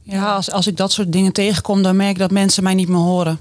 Ja, 0.02 0.34
als, 0.34 0.50
als 0.50 0.66
ik 0.66 0.76
dat 0.76 0.92
soort 0.92 1.12
dingen 1.12 1.32
tegenkom, 1.32 1.82
dan 1.82 1.96
merk 1.96 2.10
ik 2.10 2.18
dat 2.18 2.30
mensen 2.30 2.62
mij 2.62 2.74
niet 2.74 2.88
meer 2.88 2.98
horen. 2.98 3.40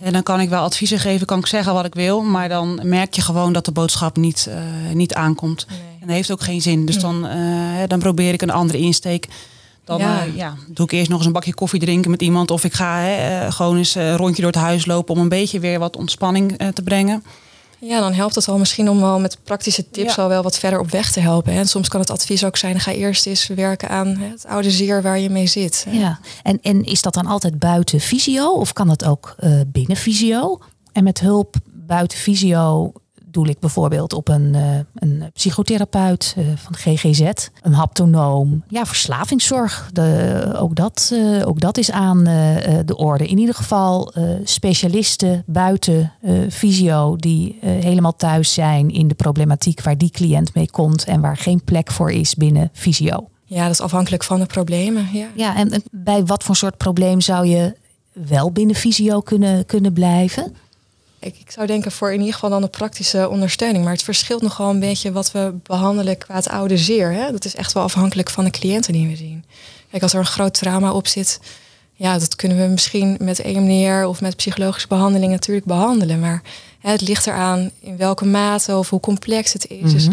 En 0.00 0.12
dan 0.12 0.22
kan 0.22 0.40
ik 0.40 0.48
wel 0.48 0.62
adviezen 0.62 0.98
geven, 0.98 1.26
kan 1.26 1.38
ik 1.38 1.46
zeggen 1.46 1.74
wat 1.74 1.84
ik 1.84 1.94
wil. 1.94 2.22
Maar 2.22 2.48
dan 2.48 2.80
merk 2.82 3.14
je 3.14 3.22
gewoon 3.22 3.52
dat 3.52 3.64
de 3.64 3.72
boodschap 3.72 4.16
niet, 4.16 4.46
uh, 4.48 4.94
niet 4.94 5.14
aankomt. 5.14 5.66
Nee. 5.68 5.78
En 5.78 6.06
dat 6.06 6.16
heeft 6.16 6.30
ook 6.30 6.40
geen 6.40 6.62
zin. 6.62 6.86
Dus 6.86 6.98
dan, 6.98 7.26
uh, 7.26 7.32
dan 7.86 7.98
probeer 7.98 8.32
ik 8.32 8.42
een 8.42 8.50
andere 8.50 8.78
insteek. 8.78 9.28
Dan 9.84 9.98
ja. 9.98 10.26
Uh, 10.26 10.36
ja, 10.36 10.54
doe 10.68 10.86
ik 10.86 10.92
eerst 10.92 11.08
nog 11.08 11.18
eens 11.18 11.26
een 11.26 11.32
bakje 11.32 11.54
koffie 11.54 11.80
drinken 11.80 12.10
met 12.10 12.22
iemand. 12.22 12.50
Of 12.50 12.64
ik 12.64 12.72
ga 12.72 13.50
gewoon 13.50 13.76
eens 13.76 13.94
een 13.94 14.16
rondje 14.16 14.42
door 14.42 14.50
het 14.50 14.60
huis 14.60 14.86
lopen 14.86 15.14
om 15.14 15.20
een 15.20 15.28
beetje 15.28 15.60
weer 15.60 15.78
wat 15.78 15.96
ontspanning 15.96 16.56
te 16.74 16.82
brengen. 16.82 17.24
Ja, 17.88 18.00
dan 18.00 18.12
helpt 18.12 18.34
het 18.34 18.48
al 18.48 18.58
misschien 18.58 18.88
om 18.90 19.00
wel 19.00 19.20
met 19.20 19.38
praktische 19.44 19.90
tips 19.90 20.14
ja. 20.14 20.22
al 20.22 20.28
wel 20.28 20.42
wat 20.42 20.58
verder 20.58 20.78
op 20.78 20.90
weg 20.90 21.12
te 21.12 21.20
helpen. 21.20 21.52
En 21.52 21.68
soms 21.68 21.88
kan 21.88 22.00
het 22.00 22.10
advies 22.10 22.44
ook 22.44 22.56
zijn, 22.56 22.80
ga 22.80 22.92
eerst 22.92 23.26
eens 23.26 23.46
werken 23.46 23.88
aan 23.88 24.16
het 24.18 24.46
oude 24.46 24.70
zeer 24.70 25.02
waar 25.02 25.18
je 25.18 25.30
mee 25.30 25.46
zit. 25.46 25.86
Ja, 25.90 26.18
en, 26.42 26.58
en 26.62 26.84
is 26.84 27.02
dat 27.02 27.14
dan 27.14 27.26
altijd 27.26 27.58
buiten 27.58 28.00
visio 28.00 28.52
of 28.52 28.72
kan 28.72 28.88
het 28.88 29.04
ook 29.04 29.34
uh, 29.40 29.60
binnen 29.66 29.96
visio? 29.96 30.58
En 30.92 31.04
met 31.04 31.20
hulp 31.20 31.56
buiten 31.72 32.18
visio 32.18 32.92
doel 33.36 33.46
ik 33.46 33.58
bijvoorbeeld 33.58 34.12
op 34.12 34.28
een, 34.28 34.54
uh, 34.54 34.78
een 34.94 35.30
psychotherapeut 35.32 36.34
uh, 36.38 36.44
van 36.56 36.74
GGZ, 36.74 37.48
een 37.62 37.72
haptonoom, 37.72 38.64
ja, 38.68 38.86
verslavingszorg. 38.86 39.90
De, 39.92 40.54
ook, 40.58 40.74
dat, 40.74 41.10
uh, 41.12 41.48
ook 41.48 41.60
dat 41.60 41.78
is 41.78 41.90
aan 41.90 42.24
de 42.84 42.96
orde. 42.96 43.26
In 43.26 43.38
ieder 43.38 43.54
geval 43.54 44.12
specialisten 44.44 45.42
buiten 45.46 46.12
visio 46.48 47.16
die 47.16 47.58
helemaal 47.60 48.16
thuis 48.16 48.54
zijn 48.54 48.90
in 48.90 49.08
de 49.08 49.14
problematiek 49.14 49.82
waar 49.82 49.98
die 49.98 50.10
cliënt 50.10 50.54
mee 50.54 50.70
komt 50.70 51.04
en 51.04 51.20
waar 51.20 51.36
geen 51.36 51.64
plek 51.64 51.90
voor 51.90 52.10
is 52.10 52.34
binnen 52.34 52.70
visio. 52.72 53.28
Ja, 53.44 53.62
dat 53.62 53.72
is 53.72 53.80
afhankelijk 53.80 54.24
van 54.24 54.40
de 54.40 54.46
problemen. 54.46 55.08
Ja, 55.12 55.26
ja 55.34 55.56
en 55.56 55.82
bij 55.90 56.24
wat 56.24 56.44
voor 56.44 56.56
soort 56.56 56.76
probleem 56.76 57.20
zou 57.20 57.46
je 57.46 57.76
wel 58.12 58.52
binnen 58.52 58.76
visio 58.76 59.20
kunnen, 59.20 59.66
kunnen 59.66 59.92
blijven? 59.92 60.54
Ik, 61.18 61.34
ik, 61.38 61.50
zou 61.50 61.66
denken 61.66 61.92
voor 61.92 62.12
in 62.12 62.18
ieder 62.18 62.34
geval 62.34 62.50
dan 62.50 62.62
de 62.62 62.68
praktische 62.68 63.28
ondersteuning. 63.28 63.84
Maar 63.84 63.92
het 63.92 64.02
verschilt 64.02 64.42
nogal 64.42 64.70
een 64.70 64.80
beetje 64.80 65.12
wat 65.12 65.32
we 65.32 65.54
behandelen 65.62 66.18
qua 66.18 66.34
het 66.34 66.48
oude 66.48 66.76
zeer. 66.76 67.12
Hè? 67.12 67.32
Dat 67.32 67.44
is 67.44 67.54
echt 67.54 67.72
wel 67.72 67.82
afhankelijk 67.82 68.30
van 68.30 68.44
de 68.44 68.50
cliënten 68.50 68.92
die 68.92 69.08
we 69.08 69.16
zien. 69.16 69.44
Kijk, 69.90 70.02
als 70.02 70.12
er 70.12 70.18
een 70.18 70.26
groot 70.26 70.54
trauma 70.54 70.92
op 70.92 71.06
zit, 71.06 71.40
ja, 71.94 72.18
dat 72.18 72.36
kunnen 72.36 72.58
we 72.58 72.64
misschien 72.64 73.16
met 73.20 73.38
EMDR 73.38 74.06
of 74.06 74.20
met 74.20 74.36
psychologische 74.36 74.88
behandeling 74.88 75.32
natuurlijk 75.32 75.66
behandelen. 75.66 76.20
Maar 76.20 76.42
hè, 76.80 76.90
het 76.90 77.00
ligt 77.00 77.26
eraan 77.26 77.70
in 77.80 77.96
welke 77.96 78.24
mate 78.24 78.76
of 78.76 78.90
hoe 78.90 79.00
complex 79.00 79.52
het 79.52 79.66
is. 79.68 79.78
Mm 79.78 79.82
-hmm. 79.82 79.92
Dus 79.92 80.08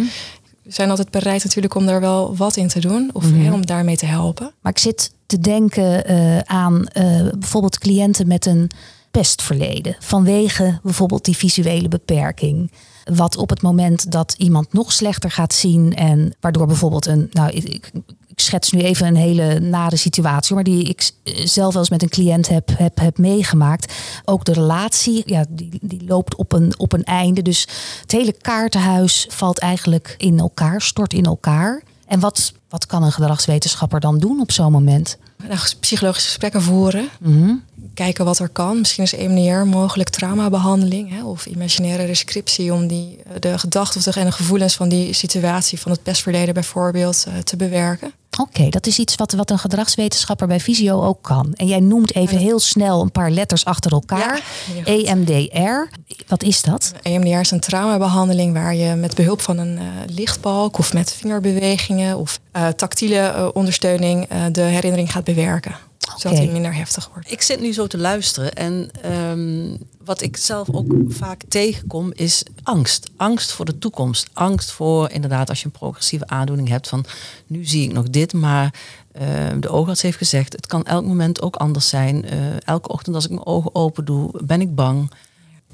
we 0.63 0.71
zijn 0.71 0.89
altijd 0.89 1.09
bereid 1.09 1.43
natuurlijk 1.43 1.75
om 1.75 1.85
daar 1.85 1.99
wel 1.99 2.35
wat 2.35 2.57
in 2.57 2.67
te 2.67 2.79
doen 2.79 3.09
of 3.13 3.23
mm 3.23 3.33
-hmm. 3.33 3.45
hè, 3.45 3.53
om 3.53 3.65
daarmee 3.65 3.97
te 3.97 4.05
helpen. 4.05 4.51
Maar 4.61 4.71
ik 4.71 4.77
zit 4.77 5.11
te 5.25 5.39
denken 5.39 6.11
uh, 6.11 6.39
aan 6.39 6.73
uh, 6.97 7.29
bijvoorbeeld 7.37 7.77
cliënten 7.77 8.27
met 8.27 8.45
een 8.45 8.69
pestverleden 9.13 9.95
vanwege 9.99 10.80
bijvoorbeeld 10.84 11.26
die 11.26 11.38
visuele 11.38 11.88
beperking. 11.88 12.71
Wat 13.04 13.38
op 13.38 13.49
het 13.49 13.62
moment 13.62 14.12
dat 14.12 14.36
iemand 14.38 14.73
nog 14.73 14.91
slechter 14.91 15.32
gaat 15.32 15.54
zien 15.54 15.95
en 15.95 16.36
waardoor 16.39 16.67
bijvoorbeeld 16.67 17.06
een, 17.06 17.30
nou 17.32 17.52
ik, 17.52 17.91
ik 18.28 18.39
schets 18.39 18.71
nu 18.71 18.82
even 18.82 19.08
een 19.08 19.15
hele 19.15 19.60
nare 19.60 19.95
situatie, 19.95 20.56
maar 20.56 20.63
die 20.63 20.84
ik 20.84 21.12
zelf 21.43 21.73
wel 21.73 21.82
eens 21.82 21.89
met 21.89 22.02
een 22.02 22.10
cliënt 22.10 22.47
heb, 22.47 22.69
heb, 22.78 22.99
heb 22.99 23.17
meegemaakt. 23.17 23.93
Ook 24.26 24.45
de 24.45 24.54
relatie, 24.54 25.23
ja, 25.26 25.45
die, 25.49 25.80
die 25.82 26.04
loopt 26.08 26.36
op 26.36 26.52
een, 26.52 26.80
op 26.80 26.93
een 26.93 27.04
einde. 27.04 27.41
Dus 27.41 27.67
het 28.02 28.12
hele 28.12 28.34
kaartenhuis 28.34 29.28
valt 29.30 29.60
eigenlijk 29.60 30.15
in 30.17 30.39
elkaar, 30.39 30.82
stort 30.82 31.13
in 31.13 31.26
elkaar. 31.26 31.84
En 32.08 32.19
wat, 32.19 32.54
wat 32.69 32.86
kan 32.86 33.04
een 33.04 33.12
gedragswetenschapper 33.12 33.99
dan 33.99 34.19
doen 34.19 34.39
op 34.39 34.52
zo'n 34.52 34.71
moment? 34.71 35.17
Nou, 35.47 35.60
psychologische 35.80 36.28
gesprekken 36.28 36.62
voeren. 36.62 37.10
Mm 37.19 37.34
-hmm 37.34 37.63
kijken 37.93 38.25
wat 38.25 38.39
er 38.39 38.49
kan. 38.49 38.79
Misschien 38.79 39.03
is 39.03 39.13
EMDR 39.13 39.67
mogelijk 39.67 40.09
traumabehandeling 40.09 41.09
hè, 41.09 41.23
of 41.23 41.45
imaginaire 41.45 42.03
rescriptie 42.03 42.73
om 42.73 42.87
die, 42.87 43.19
de 43.39 43.57
gedachten 43.57 44.13
en 44.13 44.25
de 44.25 44.31
gevoelens 44.31 44.75
van 44.75 44.89
die 44.89 45.13
situatie 45.13 45.79
van 45.79 45.91
het 45.91 46.03
pestverleden 46.03 46.53
bijvoorbeeld 46.53 47.25
uh, 47.27 47.37
te 47.37 47.55
bewerken. 47.55 48.13
Oké, 48.39 48.41
okay, 48.41 48.69
dat 48.69 48.87
is 48.87 48.99
iets 48.99 49.15
wat, 49.15 49.31
wat 49.31 49.49
een 49.49 49.59
gedragswetenschapper 49.59 50.47
bij 50.47 50.59
Visio 50.59 51.03
ook 51.03 51.21
kan. 51.21 51.53
En 51.53 51.67
jij 51.67 51.79
noemt 51.79 52.15
even 52.15 52.37
heel 52.37 52.59
snel 52.59 53.01
een 53.01 53.11
paar 53.11 53.31
letters 53.31 53.65
achter 53.65 53.91
elkaar. 53.91 54.43
Ja, 54.85 54.93
EMDR, 54.93 55.95
wat 56.27 56.43
is 56.43 56.61
dat? 56.61 56.93
EMDR 57.01 57.39
is 57.39 57.51
een 57.51 57.59
traumabehandeling 57.59 58.53
waar 58.53 58.75
je 58.75 58.95
met 58.95 59.15
behulp 59.15 59.41
van 59.41 59.57
een 59.57 59.75
uh, 59.77 59.83
lichtbalk 60.07 60.77
of 60.77 60.93
met 60.93 61.13
vingerbewegingen 61.13 62.17
of 62.17 62.39
uh, 62.53 62.67
tactiele 62.67 63.51
ondersteuning 63.53 64.27
de 64.51 64.61
herinnering 64.61 65.11
gaat 65.11 65.23
bewerken. 65.23 65.75
Zodat 66.17 66.37
hij 66.37 66.47
minder 66.47 66.75
heftig 66.75 67.09
wordt. 67.13 67.31
Ik 67.31 67.41
zit 67.41 67.59
nu 67.59 67.73
zo 67.73 67.87
te 67.87 67.97
luisteren 67.97 68.53
en 68.53 68.89
ehm, 69.01 69.77
wat 70.05 70.21
ik 70.21 70.37
zelf 70.37 70.69
ook 70.71 70.93
vaak 71.07 71.41
tegenkom 71.47 72.11
is 72.15 72.43
angst. 72.63 73.09
Angst 73.15 73.51
voor 73.51 73.65
de 73.65 73.77
toekomst. 73.77 74.29
Angst 74.33 74.71
voor 74.71 75.09
inderdaad 75.09 75.49
als 75.49 75.59
je 75.59 75.65
een 75.65 75.71
progressieve 75.71 76.27
aandoening 76.27 76.67
hebt 76.67 76.87
van 76.87 77.05
nu 77.47 77.65
zie 77.65 77.83
ik 77.83 77.93
nog 77.93 78.09
dit, 78.09 78.33
maar 78.33 78.73
ehm, 79.11 79.59
de 79.59 79.69
oogarts 79.69 80.01
heeft 80.01 80.17
gezegd 80.17 80.53
het 80.53 80.67
kan 80.67 80.85
elk 80.85 81.05
moment 81.05 81.41
ook 81.41 81.55
anders 81.55 81.89
zijn. 81.89 82.25
Uh, 82.25 82.31
elke 82.59 82.89
ochtend 82.89 83.15
als 83.15 83.25
ik 83.25 83.31
mijn 83.31 83.45
ogen 83.45 83.75
open 83.75 84.05
doe 84.05 84.43
ben 84.45 84.61
ik 84.61 84.75
bang. 84.75 85.11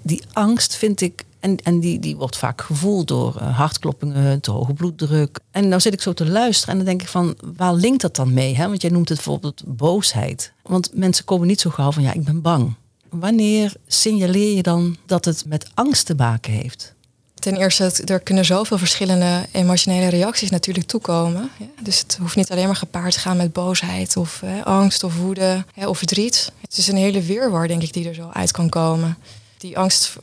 Die 0.01 0.23
angst 0.33 0.75
vind 0.75 1.01
ik 1.01 1.25
en, 1.39 1.57
en 1.57 1.79
die, 1.79 1.99
die 1.99 2.15
wordt 2.15 2.37
vaak 2.37 2.61
gevoeld 2.61 3.07
door 3.07 3.35
uh, 3.35 3.57
hartkloppingen, 3.57 4.41
te 4.41 4.51
hoge 4.51 4.73
bloeddruk. 4.73 5.39
En 5.51 5.67
nou 5.67 5.81
zit 5.81 5.93
ik 5.93 6.01
zo 6.01 6.13
te 6.13 6.29
luisteren 6.29 6.71
en 6.71 6.77
dan 6.77 6.87
denk 6.87 7.01
ik 7.01 7.07
van, 7.07 7.37
waar 7.57 7.73
linkt 7.73 8.01
dat 8.01 8.15
dan 8.15 8.33
mee? 8.33 8.55
Hè? 8.55 8.67
Want 8.67 8.81
jij 8.81 8.91
noemt 8.91 9.09
het 9.09 9.17
bijvoorbeeld 9.17 9.63
boosheid. 9.65 10.51
Want 10.61 10.89
mensen 10.93 11.25
komen 11.25 11.47
niet 11.47 11.61
zo 11.61 11.69
gauw 11.69 11.91
van, 11.91 12.03
ja, 12.03 12.13
ik 12.13 12.23
ben 12.23 12.41
bang. 12.41 12.73
Wanneer 13.09 13.73
signaleer 13.87 14.55
je 14.55 14.63
dan 14.63 14.97
dat 15.05 15.25
het 15.25 15.45
met 15.45 15.71
angst 15.73 16.05
te 16.05 16.15
maken 16.15 16.53
heeft? 16.53 16.93
Ten 17.33 17.55
eerste, 17.55 17.91
er 18.05 18.19
kunnen 18.19 18.45
zoveel 18.45 18.77
verschillende 18.77 19.45
emotionele 19.51 20.07
reacties 20.07 20.49
natuurlijk 20.49 20.87
toekomen. 20.87 21.49
Dus 21.81 21.99
het 21.99 22.17
hoeft 22.21 22.35
niet 22.35 22.51
alleen 22.51 22.65
maar 22.65 22.75
gepaard 22.75 23.13
te 23.13 23.19
gaan 23.19 23.37
met 23.37 23.53
boosheid 23.53 24.17
of 24.17 24.43
angst 24.63 25.03
of 25.03 25.17
woede 25.17 25.65
of 25.75 25.97
verdriet. 25.97 26.51
Het 26.61 26.77
is 26.77 26.87
een 26.87 26.95
hele 26.95 27.21
weerwar, 27.21 27.67
denk 27.67 27.81
ik, 27.81 27.93
die 27.93 28.07
er 28.07 28.13
zo 28.13 28.29
uit 28.33 28.51
kan 28.51 28.69
komen. 28.69 29.17
Die 29.57 29.77
angst 29.77 30.17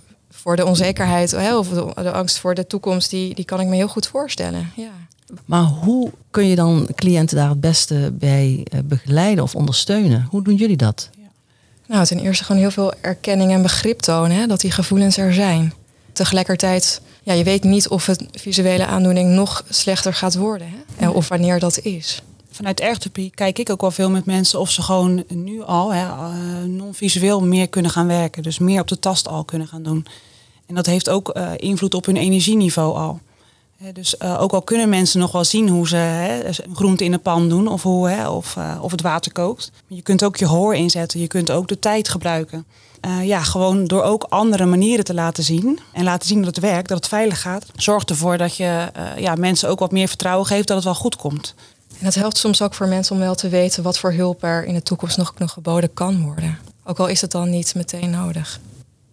voor 0.47 0.57
de 0.57 0.67
onzekerheid 0.67 1.31
hè, 1.31 1.57
of 1.57 1.69
de, 1.69 1.93
de, 1.95 2.13
angst 2.13 2.39
voor 2.39 2.55
de 2.55 2.67
toekomst, 2.67 3.11
die, 3.11 3.35
die 3.35 3.45
kan 3.45 3.61
ik 3.61 3.67
me 3.67 3.75
heel 3.75 3.89
goed 3.89 4.07
voorstellen. 4.07 4.71
Ja. 4.77 4.91
Maar 5.45 5.63
hoe 5.63 6.13
kun 6.31 6.47
je 6.47 6.57
dan 6.57 6.89
cliënten 6.95 7.37
daar 7.37 7.49
het 7.49 7.61
beste 7.61 8.13
bij 8.13 8.67
eh, 8.73 8.81
begeleiden 8.85 9.45
of 9.45 9.55
ondersteunen? 9.55 10.27
Hoe 10.31 10.43
doen 10.43 10.55
jullie 10.55 10.77
dat? 10.77 11.11
Nou, 11.87 12.07
ten 12.07 12.19
eerste 12.19 12.45
gewoon 12.45 12.61
heel 12.61 12.71
veel 12.71 12.93
erkenning 13.01 13.53
en 13.53 13.63
begrip 13.63 14.01
tonen, 14.01 14.37
hè, 14.37 14.47
dat 14.47 14.61
die 14.61 14.71
gevoelens 14.71 15.17
er 15.17 15.35
zijn. 15.35 15.73
Tegelijkertijd, 16.13 17.01
ja, 17.23 17.33
je 17.33 17.45
weet 17.45 17.65
niet 17.65 17.89
of 17.89 18.07
het 18.07 18.25
visuele 18.33 18.87
aandoening 18.87 19.31
nog 19.31 19.65
slechter 19.69 20.15
gaat 20.15 20.35
worden. 20.35 20.69
Hè, 20.97 21.09
of 21.09 21.29
wanneer 21.29 21.59
dat 21.59 21.79
is 21.83 22.23
vanuit 22.51 22.81
ergotherapie 22.81 23.31
kijk 23.35 23.59
ik 23.59 23.71
ook 23.71 23.81
wel 23.81 23.91
veel 23.91 24.11
met 24.11 24.27
mensen 24.27 24.61
of 24.61 24.71
ze 24.71 24.83
gewoon 24.83 25.25
nu 25.29 25.63
al 25.63 25.95
uh, 25.95 26.21
non-visueel 26.67 27.41
meer 27.41 27.69
kunnen 27.69 27.91
gaan 27.91 28.07
werken. 28.07 28.43
Dus 28.43 28.59
meer 28.59 28.81
op 28.81 28.89
de 28.89 28.99
tast 28.99 29.29
al 29.29 29.45
kunnen 29.45 29.69
gaan 29.69 29.83
doen. 29.83 30.07
En 30.67 30.75
dat 30.75 30.87
heeft 30.87 31.09
ook 31.09 31.37
uh, 31.37 31.51
invloed 31.57 31.95
op 31.95 32.07
hun 32.07 32.17
energieniveau 32.17 32.97
al. 32.97 33.21
dus 33.93 34.15
uh, 34.23 34.43
ook 34.43 34.53
al 34.53 34.63
kunnen 34.63 34.89
mensen 34.89 35.21
nog 35.21 35.33
wel 35.33 35.45
zien 35.45 35.69
hoe 35.69 35.89
ze 35.89 35.97
hè, 35.97 36.41
groente 36.75 37.05
in 37.05 37.11
de 37.11 37.19
pan 37.19 37.49
doen 37.49 37.69
of, 37.69 37.83
hoe, 37.83 38.29
of, 38.29 38.57
uh, 38.57 38.79
of 38.81 38.91
het 38.91 39.03
water 39.03 39.33
kookt. 39.33 39.71
Je 39.87 40.03
kunt 40.03 40.25
ook 40.25 40.37
je 40.37 40.47
hoor 40.47 40.75
inzetten, 40.75 41.21
je 41.21 41.27
kunt 41.27 41.51
ook 41.51 41.69
de 41.69 41.79
tijd 41.79 42.09
gebruiken. 42.09 42.65
ja, 43.23 43.43
gewoon 43.43 43.85
door 43.85 44.03
ook 44.03 44.27
andere 44.29 44.65
manieren 44.65 45.05
te 45.05 45.15
laten 45.15 45.45
zien 45.45 45.79
en 45.93 46.05
laten 46.05 46.29
zien 46.29 46.43
dat 46.43 46.55
het 46.55 46.65
werkt, 46.65 46.89
dat 46.89 46.97
het 46.97 47.09
veilig 47.09 47.41
gaat. 47.41 47.67
Zorgt 47.77 48.11
ervoor 48.11 48.39
dat 48.39 48.57
je 48.57 48.91
ja, 49.17 49.35
mensen 49.35 49.69
ook 49.69 49.79
wat 49.79 49.93
meer 49.93 50.09
vertrouwen 50.09 50.47
geeft 50.47 50.67
dat 50.67 50.77
het 50.77 50.85
wel 50.85 50.95
goed 50.95 51.17
komt. 51.17 51.55
En 51.99 52.05
het 52.05 52.15
helpt 52.15 52.37
soms 52.37 52.63
ook 52.63 52.75
voor 52.75 52.89
mensen 52.89 53.15
om 53.15 53.21
wel 53.21 53.35
te 53.35 53.49
weten 53.49 53.83
wat 53.83 53.99
voor 53.99 54.13
hulp 54.13 54.43
er 54.43 54.65
in 54.65 54.75
de 54.75 54.83
toekomst 54.83 55.17
nog, 55.17 55.35
nog 55.39 55.53
geboden 55.53 55.95
kan 55.95 56.23
worden. 56.23 56.59
Ook 56.85 56.99
al 56.99 57.07
is 57.07 57.21
het 57.21 57.31
dan 57.31 57.51
niet 57.51 57.75
meteen 57.75 58.11
nodig. 58.11 58.61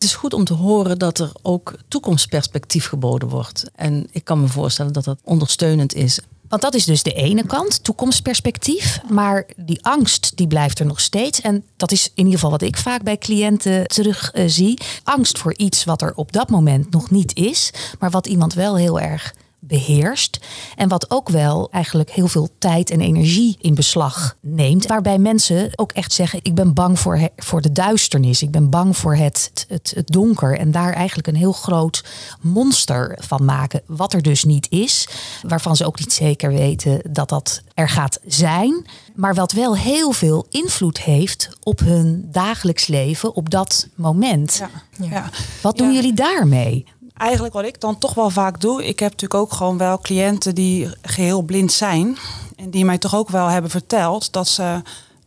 Het 0.03 0.11
is 0.11 0.17
goed 0.17 0.33
om 0.33 0.43
te 0.43 0.53
horen 0.53 0.99
dat 0.99 1.19
er 1.19 1.31
ook 1.41 1.73
toekomstperspectief 1.87 2.87
geboden 2.87 3.29
wordt. 3.29 3.71
En 3.75 4.07
ik 4.11 4.23
kan 4.23 4.41
me 4.41 4.47
voorstellen 4.47 4.93
dat 4.93 5.03
dat 5.03 5.19
ondersteunend 5.23 5.93
is. 5.93 6.19
Want 6.47 6.61
dat 6.61 6.73
is 6.73 6.85
dus 6.85 7.03
de 7.03 7.13
ene 7.13 7.45
kant, 7.45 7.83
toekomstperspectief. 7.83 8.99
Maar 9.09 9.45
die 9.55 9.85
angst 9.85 10.31
die 10.35 10.47
blijft 10.47 10.79
er 10.79 10.85
nog 10.85 10.99
steeds. 10.99 11.41
En 11.41 11.63
dat 11.77 11.91
is 11.91 12.05
in 12.05 12.11
ieder 12.15 12.33
geval 12.33 12.49
wat 12.49 12.61
ik 12.61 12.77
vaak 12.77 13.03
bij 13.03 13.17
cliënten 13.17 13.87
terug 13.87 14.35
uh, 14.35 14.43
zie. 14.47 14.79
Angst 15.03 15.37
voor 15.37 15.53
iets 15.57 15.83
wat 15.83 16.01
er 16.01 16.13
op 16.15 16.31
dat 16.31 16.49
moment 16.49 16.91
nog 16.91 17.09
niet 17.09 17.35
is. 17.35 17.71
Maar 17.99 18.11
wat 18.11 18.27
iemand 18.27 18.53
wel 18.53 18.75
heel 18.75 18.99
erg 18.99 19.33
beheerst. 19.67 20.39
En 20.75 20.89
wat 20.89 21.11
ook 21.11 21.29
wel 21.29 21.71
eigenlijk 21.71 22.11
heel 22.11 22.27
veel 22.27 22.49
tijd 22.57 22.89
en 22.89 23.01
energie 23.01 23.57
in 23.61 23.75
beslag 23.75 24.35
neemt. 24.41 24.85
Waarbij 24.85 25.17
mensen 25.17 25.69
ook 25.75 25.91
echt 25.91 26.13
zeggen: 26.13 26.39
Ik 26.41 26.55
ben 26.55 26.73
bang 26.73 26.99
voor, 26.99 27.29
voor 27.37 27.61
de 27.61 27.71
duisternis. 27.71 28.41
Ik 28.41 28.51
ben 28.51 28.69
bang 28.69 28.97
voor 28.97 29.15
het, 29.15 29.65
het, 29.67 29.93
het 29.95 30.07
donker. 30.07 30.57
En 30.57 30.71
daar 30.71 30.93
eigenlijk 30.93 31.27
een 31.27 31.35
heel 31.35 31.51
groot 31.51 32.03
monster 32.41 33.17
van 33.21 33.45
maken. 33.45 33.81
Wat 33.85 34.13
er 34.13 34.21
dus 34.21 34.43
niet 34.43 34.67
is. 34.69 35.07
Waarvan 35.41 35.75
ze 35.75 35.85
ook 35.85 35.99
niet 35.99 36.13
zeker 36.13 36.51
weten 36.51 37.01
dat 37.11 37.29
dat 37.29 37.61
er 37.73 37.89
gaat 37.89 38.19
zijn. 38.25 38.85
Maar 39.15 39.35
wat 39.35 39.51
wel 39.51 39.77
heel 39.77 40.11
veel 40.11 40.45
invloed 40.49 41.01
heeft 41.01 41.49
op 41.63 41.79
hun 41.79 42.27
dagelijks 42.31 42.87
leven 42.87 43.35
op 43.35 43.49
dat 43.49 43.87
moment. 43.95 44.57
Ja, 44.57 44.69
ja. 45.07 45.29
Wat 45.61 45.77
doen 45.77 45.93
jullie 45.93 46.13
daarmee? 46.13 46.85
Eigenlijk 47.23 47.53
wat 47.53 47.65
ik 47.65 47.81
dan 47.81 47.97
toch 47.97 48.13
wel 48.13 48.29
vaak 48.29 48.61
doe. 48.61 48.85
Ik 48.85 48.99
heb 48.99 49.11
natuurlijk 49.11 49.41
ook 49.41 49.53
gewoon 49.53 49.77
wel 49.77 49.99
cliënten 49.99 50.55
die 50.55 50.89
geheel 51.01 51.41
blind 51.41 51.71
zijn. 51.71 52.17
En 52.55 52.69
die 52.69 52.85
mij 52.85 52.97
toch 52.97 53.15
ook 53.15 53.29
wel 53.29 53.47
hebben 53.47 53.71
verteld 53.71 54.31
dat 54.31 54.47
ze 54.47 54.81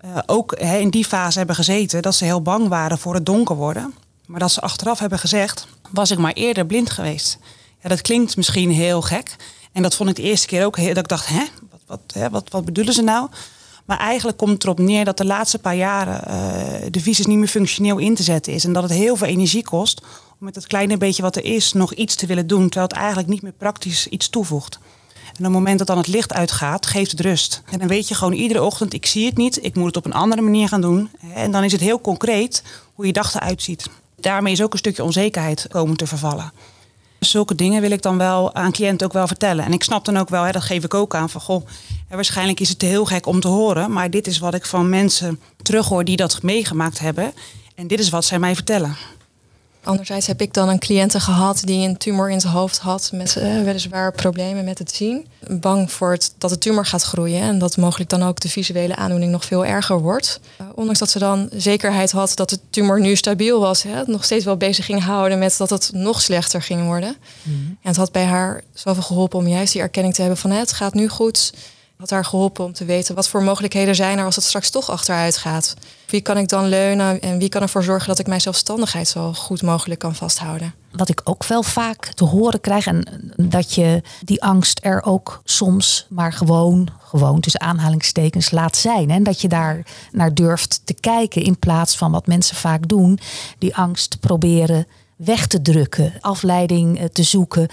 uh, 0.05 0.19
ook 0.27 0.53
in 0.53 0.91
die 0.91 1.05
fase 1.05 1.39
hebben 1.39 1.57
gezeten. 1.57 2.03
Dat 2.03 2.15
ze 2.15 2.25
heel 2.25 2.43
bang 2.43 2.69
waren 2.69 2.99
voor 2.99 3.15
het 3.15 3.27
donker 3.27 3.57
worden. 3.57 3.95
Maar 4.27 4.41
dat 4.41 4.51
ze 4.51 4.61
achteraf 4.61 4.99
hebben 4.99 5.19
gezegd, 5.19 5.67
was 5.91 6.11
ik 6.11 6.19
maar 6.19 6.33
eerder 6.33 6.67
blind 6.67 6.91
geweest. 6.91 7.39
Ja, 7.83 7.89
dat 7.89 8.01
klinkt 8.01 8.37
misschien 8.37 8.71
heel 8.71 9.03
gek. 9.03 9.37
En 9.73 9.83
dat 9.83 9.95
vond 9.95 10.11
ik 10.11 10.17
de 10.17 10.23
eerste 10.23 10.47
keer 10.47 10.65
ook 10.65 10.77
heel, 10.77 10.95
dat 10.95 11.03
ik 11.03 11.09
dacht, 11.09 11.29
hè, 11.29 11.45
wat, 11.71 11.81
wat, 11.87 12.01
hè, 12.13 12.31
wat, 12.31 12.51
wat 12.51 12.65
bedoelen 12.65 12.95
ze 12.95 13.03
nou? 13.03 13.29
Maar 13.87 13.99
eigenlijk 13.99 14.39
komt 14.39 14.53
het 14.53 14.65
erop 14.65 14.79
neer 14.79 15.05
dat 15.05 15.17
de 15.17 15.25
laatste 15.25 15.59
paar 15.59 15.77
jaren 15.77 16.23
uh, 16.29 16.87
de 16.91 17.01
visus 17.01 17.27
niet 17.27 17.39
meer 17.39 17.49
functioneel 17.49 17.99
in 17.99 18.15
te 18.15 18.23
zetten 18.23 18.53
is. 18.53 18.65
En 18.65 18.73
dat 18.73 18.83
het 18.83 18.93
heel 18.93 19.17
veel 19.17 19.27
energie 19.27 19.65
kost 19.65 20.01
om 20.39 20.45
met 20.47 20.55
het 20.55 20.67
kleine 20.67 20.97
beetje 20.97 21.23
wat 21.23 21.37
er 21.37 21.45
is 21.45 21.73
nog 21.73 21.95
iets 21.95 22.15
te 22.15 22.27
willen 22.27 22.47
doen, 22.47 22.63
terwijl 22.69 22.87
het 22.87 22.97
eigenlijk 22.97 23.29
niet 23.29 23.43
meer 23.43 23.53
praktisch 23.53 24.07
iets 24.07 24.29
toevoegt. 24.29 24.79
En 25.27 25.43
op 25.47 25.53
het 25.53 25.63
moment 25.63 25.79
dat 25.79 25.87
dan 25.87 25.99
het 25.99 26.07
licht 26.07 26.33
uitgaat, 26.33 26.87
geeft 26.87 27.11
het 27.11 27.21
rust. 27.21 27.63
En 27.71 27.79
dan 27.79 27.89
weet 27.89 28.09
je 28.09 28.15
gewoon 28.15 28.33
iedere 28.33 28.63
ochtend, 28.63 28.95
ik 28.95 29.07
zie 29.07 29.27
het 29.27 29.37
niet, 29.37 29.65
ik 29.65 29.75
moet 29.75 29.87
het 29.87 29.97
op 29.97 30.05
een 30.05 30.13
andere 30.13 30.43
manier 30.43 30.69
gaan 30.69 30.81
doen. 30.81 31.11
En 31.35 31.51
dan 31.51 31.65
is 31.65 31.73
het 31.73 31.81
heel 31.81 32.01
concreet 32.01 32.63
hoe 32.95 33.07
je 33.07 33.13
dag 33.13 33.35
eruit 33.35 33.63
ziet. 33.63 33.89
Daarmee 34.21 34.53
is 34.53 34.63
ook 34.63 34.73
een 34.73 34.79
stukje 34.79 35.05
onzekerheid 35.05 35.67
komen 35.69 35.97
te 35.97 36.07
vervallen. 36.07 36.53
Zulke 37.19 37.55
dingen 37.55 37.81
wil 37.81 37.91
ik 37.91 38.03
dan 38.03 38.19
wel 38.19 38.55
aan 38.55 38.73
cliënten 38.73 39.07
ook 39.07 39.13
wel 39.13 39.27
vertellen. 39.27 39.65
En 39.65 39.73
ik 39.73 39.83
snap 39.83 40.05
dan 40.05 40.17
ook 40.17 40.29
wel, 40.29 40.43
hè, 40.43 40.53
dat 40.53 40.63
geef 40.63 40.85
ik 40.85 40.95
ook 40.95 41.15
aan, 41.15 41.31
van 41.31 41.41
goh, 41.41 41.67
waarschijnlijk 42.09 42.61
is 42.61 42.69
het 42.69 42.83
heel 42.83 43.05
gek 43.05 43.27
om 43.27 43.41
te 43.41 43.49
horen. 43.49 43.93
Maar 43.93 44.11
dit 44.11 44.27
is 44.27 44.39
wat 44.39 44.55
ik 44.55 44.65
van 44.65 44.89
mensen 44.89 45.41
terughoor 45.63 46.05
die 46.05 46.17
dat 46.17 46.43
meegemaakt 46.43 46.99
hebben. 46.99 47.33
En 47.75 47.87
dit 47.87 47.99
is 47.99 48.09
wat 48.09 48.25
zij 48.25 48.39
mij 48.39 48.55
vertellen. 48.55 48.97
Anderzijds 49.87 50.27
heb 50.27 50.41
ik 50.41 50.55
dan 50.55 50.69
een 50.69 50.79
cliënte 50.79 51.21
gehad 51.21 51.63
die 51.65 51.89
een 51.89 51.97
tumor 51.97 52.31
in 52.31 52.41
zijn 52.41 52.53
hoofd 52.53 52.79
had 52.79 53.11
met 53.13 53.37
uh, 53.39 53.63
weliswaar 53.63 54.13
problemen 54.13 54.65
met 54.65 54.79
het 54.79 54.93
zien. 54.93 55.27
Bang 55.49 55.93
voor 55.93 56.13
het, 56.13 56.35
dat 56.39 56.51
de 56.51 56.59
tumor 56.59 56.87
gaat 56.87 57.03
groeien 57.03 57.41
en 57.41 57.59
dat 57.59 57.77
mogelijk 57.77 58.11
dan 58.11 58.23
ook 58.23 58.41
de 58.41 58.49
visuele 58.49 58.97
aandoening 58.97 59.33
nog 59.33 59.45
veel 59.45 59.65
erger 59.65 60.01
wordt. 60.01 60.41
Uh, 60.61 60.67
ondanks 60.75 60.99
dat 60.99 61.11
ze 61.11 61.19
dan 61.19 61.49
zekerheid 61.53 62.11
had 62.11 62.37
dat 62.37 62.51
de 62.51 62.59
tumor 62.71 63.01
nu 63.01 63.17
stabiel 63.17 63.61
was, 63.61 63.83
hè, 63.83 64.03
nog 64.07 64.25
steeds 64.25 64.45
wel 64.45 64.57
bezig 64.57 64.85
ging 64.85 65.03
houden 65.03 65.39
met 65.39 65.57
dat 65.57 65.71
het 65.71 65.91
nog 65.93 66.23
slechter 66.23 66.63
ging 66.63 66.85
worden. 66.85 67.17
Mm 67.43 67.55
En 67.83 67.89
het 67.89 67.97
had 67.97 68.13
bij 68.13 68.25
haar 68.25 68.63
zoveel 68.75 69.03
geholpen 69.03 69.39
om 69.39 69.49
juist 69.49 69.73
die 69.73 69.83
erkenning 69.83 70.15
te 70.15 70.21
hebben 70.21 70.39
van 70.39 70.51
het 70.51 70.73
gaat 70.73 70.95
nu 70.95 71.09
goed 71.09 71.53
had 71.97 72.11
haar 72.11 72.25
geholpen 72.25 72.65
om 72.65 72.73
te 72.73 72.85
weten 72.85 73.15
wat 73.15 73.29
voor 73.29 73.43
mogelijkheden 73.43 73.95
zijn 73.95 74.19
er 74.19 74.25
als 74.25 74.37
het 74.37 74.45
straks 74.45 74.71
toch 74.71 74.91
achteruit 74.91 75.37
gaat. 75.37 75.75
Wie 76.07 76.21
kan 76.21 76.39
ik 76.39 76.49
dan 76.49 76.69
leunen 76.69 77.21
en 77.21 77.39
wie 77.39 77.49
kan 77.49 77.63
ervoor 77.63 77.83
zorgen 77.83 78.09
dat 78.09 78.19
ik 78.19 78.27
mijn 78.27 78.41
zelfstandigheid 78.41 79.09
zo 79.09 79.33
goed 79.33 79.63
mogelijk 79.63 80.01
kan 80.01 80.15
vasthouden? 80.15 80.75
Wat 80.93 81.09
ik 81.09 81.21
ook 81.25 81.45
wel 81.45 81.63
vaak 81.63 82.07
te 82.07 82.25
horen 82.25 82.61
krijg 82.61 82.87
en 82.87 83.33
dat 83.37 83.75
je 83.75 84.03
die 84.25 84.43
angst 84.43 84.81
er 84.83 85.03
ook 85.03 85.41
soms 85.45 86.07
maar 86.09 86.33
gewoon, 86.33 86.89
gewoon 87.03 87.41
tussen 87.41 87.61
aanhalingstekens 87.61 88.51
laat 88.51 88.77
zijn. 88.77 89.11
En 89.11 89.23
dat 89.23 89.41
je 89.41 89.49
daar 89.49 89.87
naar 90.13 90.35
durft 90.35 90.81
te 90.85 90.95
kijken 90.95 91.43
in 91.43 91.59
plaats 91.59 91.97
van 91.97 92.11
wat 92.13 92.27
mensen 92.27 92.57
vaak 92.57 92.89
doen, 92.89 93.19
die 93.59 93.77
angst 93.77 94.21
proberen 94.21 94.87
weg 95.17 95.47
te 95.47 95.63
drukken, 95.63 96.13
afleiding 96.21 96.99
eh, 96.99 97.05
te 97.05 97.23
zoeken, 97.23 97.69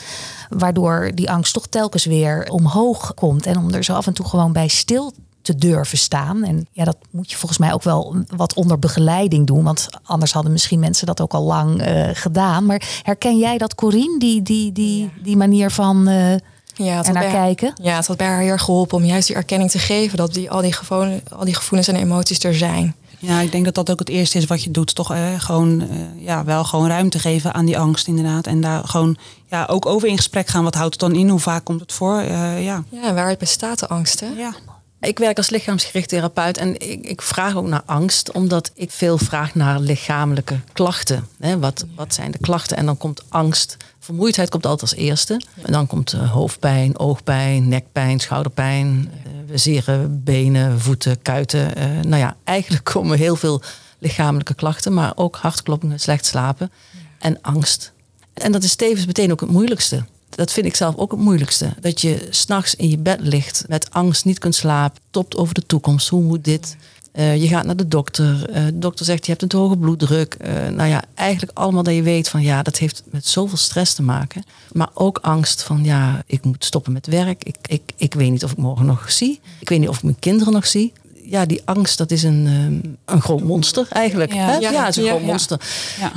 waardoor 0.49 1.11
die 1.13 1.31
angst 1.31 1.53
toch 1.53 1.67
telkens 1.67 2.05
weer 2.05 2.49
omhoog 2.49 3.13
komt. 3.13 3.45
En 3.45 3.57
om 3.57 3.73
er 3.73 3.83
zo 3.83 3.93
af 3.93 4.07
en 4.07 4.13
toe 4.13 4.25
gewoon 4.25 4.53
bij 4.53 4.67
stil 4.67 5.13
te 5.43 5.55
durven 5.55 5.97
staan. 5.97 6.43
En 6.43 6.67
ja, 6.71 6.83
dat 6.83 6.97
moet 7.11 7.31
je 7.31 7.37
volgens 7.37 7.59
mij 7.59 7.73
ook 7.73 7.83
wel 7.83 8.15
wat 8.35 8.53
onder 8.53 8.79
begeleiding 8.79 9.47
doen. 9.47 9.63
Want 9.63 9.87
anders 10.03 10.33
hadden 10.33 10.51
misschien 10.51 10.79
mensen 10.79 11.07
dat 11.07 11.21
ook 11.21 11.33
al 11.33 11.43
lang 11.43 11.87
uh, 11.87 12.09
gedaan. 12.13 12.65
Maar 12.65 13.01
herken 13.03 13.37
jij 13.37 13.57
dat, 13.57 13.75
Corine, 13.75 14.19
die, 14.19 14.41
die, 14.41 14.71
die, 14.71 15.11
die 15.23 15.37
manier 15.37 15.71
van. 15.71 16.09
Uh, 16.09 16.35
ja, 16.75 16.97
het 16.97 17.13
naar 17.13 17.31
kijken. 17.31 17.73
Ja, 17.81 17.95
het 17.95 18.07
had 18.07 18.17
bij 18.17 18.27
haar 18.27 18.41
heel 18.41 18.57
geholpen 18.57 18.97
om 18.97 19.05
juist 19.05 19.27
die 19.27 19.35
erkenning 19.35 19.71
te 19.71 19.79
geven 19.79 20.17
dat 20.17 20.33
die, 20.33 20.51
al, 20.51 20.61
die 20.61 20.73
gevoelens, 20.73 21.21
al 21.29 21.45
die 21.45 21.55
gevoelens 21.55 21.87
en 21.87 21.95
emoties 21.95 22.43
er 22.43 22.55
zijn. 22.55 22.95
Ja, 23.25 23.39
ik 23.39 23.51
denk 23.51 23.65
dat 23.65 23.75
dat 23.75 23.91
ook 23.91 23.99
het 23.99 24.09
eerste 24.09 24.37
is 24.37 24.45
wat 24.45 24.63
je 24.63 24.71
doet. 24.71 24.95
Toch 24.95 25.13
eh, 25.13 25.39
gewoon, 25.39 25.81
eh, 25.81 25.97
ja, 26.25 26.43
wel 26.43 26.63
gewoon 26.63 26.87
ruimte 26.87 27.19
geven 27.19 27.53
aan 27.53 27.65
die 27.65 27.77
angst 27.77 28.07
inderdaad. 28.07 28.47
En 28.47 28.61
daar 28.61 28.83
gewoon 28.83 29.17
ja, 29.49 29.65
ook 29.65 29.85
over 29.85 30.07
in 30.07 30.17
gesprek 30.17 30.47
gaan. 30.47 30.63
Wat 30.63 30.75
houdt 30.75 30.91
het 30.91 31.09
dan 31.09 31.19
in? 31.19 31.29
Hoe 31.29 31.39
vaak 31.39 31.63
komt 31.63 31.81
het 31.81 31.91
voor? 31.91 32.21
Uh, 32.21 32.63
ja. 32.63 32.83
ja, 32.89 33.13
waaruit 33.13 33.37
bestaat 33.37 33.79
de 33.79 33.87
angst? 33.87 34.19
Hè? 34.19 34.27
Ja. 34.27 34.53
Ik 34.99 35.19
werk 35.19 35.37
als 35.37 35.49
lichaamsgericht 35.49 36.09
therapeut 36.09 36.57
en 36.57 36.73
ik, 36.73 37.05
ik, 37.05 37.21
vraag 37.21 37.55
ook 37.55 37.67
naar 37.67 37.83
angst, 37.85 38.31
omdat 38.31 38.71
ik 38.73 38.91
veel 38.91 39.17
vraag 39.17 39.55
naar 39.55 39.79
lichamelijke 39.79 40.59
klachten. 40.73 41.27
Hè, 41.39 41.59
wat, 41.59 41.85
wat 41.95 42.13
zijn 42.13 42.31
de 42.31 42.37
klachten? 42.37 42.77
En 42.77 42.85
dan 42.85 42.97
komt 42.97 43.23
angst. 43.29 43.77
Vermoeidheid 44.03 44.49
komt 44.49 44.65
altijd 44.65 44.91
als 44.91 44.99
eerste. 44.99 45.41
En 45.61 45.71
dan 45.71 45.87
komt 45.87 46.13
uh, 46.13 46.31
hoofdpijn, 46.31 46.99
oogpijn, 46.99 47.67
nekpijn, 47.67 48.19
schouderpijn, 48.19 49.11
uh, 49.49 49.57
zere 49.57 50.07
benen, 50.07 50.79
voeten, 50.79 51.21
kuiten. 51.21 51.77
Uh, 51.77 52.01
nou 52.01 52.17
ja, 52.17 52.35
eigenlijk 52.43 52.83
komen 52.93 53.17
heel 53.17 53.35
veel 53.35 53.61
lichamelijke 53.99 54.53
klachten, 54.53 54.93
maar 54.93 55.11
ook 55.15 55.35
hartkloppingen, 55.35 55.99
slecht 55.99 56.25
slapen 56.25 56.71
en 57.19 57.41
angst. 57.41 57.91
En 58.33 58.51
dat 58.51 58.63
is 58.63 58.75
tevens 58.75 59.05
meteen 59.05 59.31
ook 59.31 59.41
het 59.41 59.49
moeilijkste 59.49 60.03
dat 60.35 60.51
vind 60.51 60.65
ik 60.65 60.75
zelf 60.75 60.95
ook 60.95 61.11
het 61.11 61.19
moeilijkste. 61.19 61.73
Dat 61.79 62.01
je 62.01 62.27
s'nachts 62.29 62.75
in 62.75 62.89
je 62.89 62.97
bed 62.97 63.19
ligt 63.21 63.65
met 63.67 63.91
angst, 63.91 64.25
niet 64.25 64.39
kunt 64.39 64.55
slapen, 64.55 65.01
topt 65.09 65.35
over 65.35 65.53
de 65.53 65.65
toekomst. 65.65 66.07
Hoe 66.07 66.21
moet 66.21 66.43
dit? 66.43 66.75
Uh, 67.13 67.41
je 67.41 67.47
gaat 67.47 67.65
naar 67.65 67.75
de 67.75 67.87
dokter. 67.87 68.49
Uh, 68.49 68.65
de 68.65 68.79
dokter 68.79 69.05
zegt 69.05 69.25
je 69.25 69.31
hebt 69.31 69.43
een 69.43 69.49
te 69.49 69.57
hoge 69.57 69.77
bloeddruk. 69.77 70.37
Uh, 70.41 70.67
nou 70.67 70.89
ja, 70.89 71.03
eigenlijk 71.13 71.57
allemaal 71.57 71.83
dat 71.83 71.93
je 71.93 72.01
weet 72.01 72.29
van 72.29 72.41
ja, 72.41 72.63
dat 72.63 72.77
heeft 72.77 73.03
met 73.11 73.25
zoveel 73.25 73.57
stress 73.57 73.93
te 73.93 74.01
maken. 74.01 74.43
Maar 74.71 74.89
ook 74.93 75.17
angst 75.21 75.63
van 75.63 75.83
ja, 75.83 76.23
ik 76.25 76.43
moet 76.43 76.65
stoppen 76.65 76.93
met 76.93 77.07
werk. 77.07 77.43
Ik, 77.43 77.55
ik, 77.65 77.81
ik 77.95 78.13
weet 78.13 78.31
niet 78.31 78.43
of 78.43 78.51
ik 78.51 78.57
morgen 78.57 78.85
nog 78.85 79.11
zie. 79.11 79.39
Ik 79.59 79.69
weet 79.69 79.79
niet 79.79 79.89
of 79.89 79.97
ik 79.97 80.03
mijn 80.03 80.19
kinderen 80.19 80.53
nog 80.53 80.67
zie 80.67 80.93
ja, 81.33 81.45
die 81.45 81.61
angst, 81.65 81.97
dat 81.97 82.11
is 82.11 82.23
een, 82.23 82.45
ehm, 82.47 83.15
een 83.15 83.21
groot 83.21 83.43
monster 83.43 83.87
eigenlijk. 83.89 84.33
Ja, 84.33 84.59
ja, 84.59 84.85
het 84.85 84.97
is 84.97 85.03
een 85.03 85.09
groot 85.09 85.21
monster. 85.21 85.61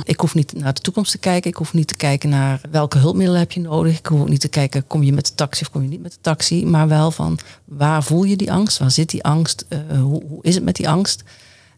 Ik 0.03 0.19
hoef 0.19 0.35
niet 0.35 0.53
naar 0.53 0.73
de 0.73 0.81
toekomst 0.81 1.11
te 1.11 1.17
kijken. 1.17 1.49
Ik 1.49 1.55
hoef 1.55 1.73
niet 1.73 1.87
te 1.87 1.95
kijken 1.95 2.29
naar 2.29 2.61
welke 2.71 2.97
hulpmiddelen 2.97 3.39
heb 3.39 3.51
je 3.51 3.59
nodig. 3.59 3.97
Ik 3.97 4.05
hoef 4.05 4.27
niet 4.27 4.39
te 4.39 4.47
kijken, 4.47 4.87
kom 4.87 5.03
je 5.03 5.13
met 5.13 5.25
de 5.25 5.35
taxi 5.35 5.63
of 5.63 5.71
kom 5.71 5.81
je 5.81 5.87
niet 5.87 6.01
met 6.01 6.11
de 6.11 6.17
taxi. 6.21 6.65
Maar 6.65 6.87
wel 6.87 7.11
van, 7.11 7.39
waar 7.65 8.03
voel 8.03 8.23
je 8.23 8.35
die 8.35 8.51
angst? 8.51 8.77
Waar 8.77 8.91
zit 8.91 9.09
die 9.09 9.23
angst? 9.23 9.65
Uh, 9.69 10.01
hoe, 10.01 10.23
hoe 10.27 10.39
is 10.41 10.55
het 10.55 10.63
met 10.63 10.75
die 10.75 10.89
angst? 10.89 11.23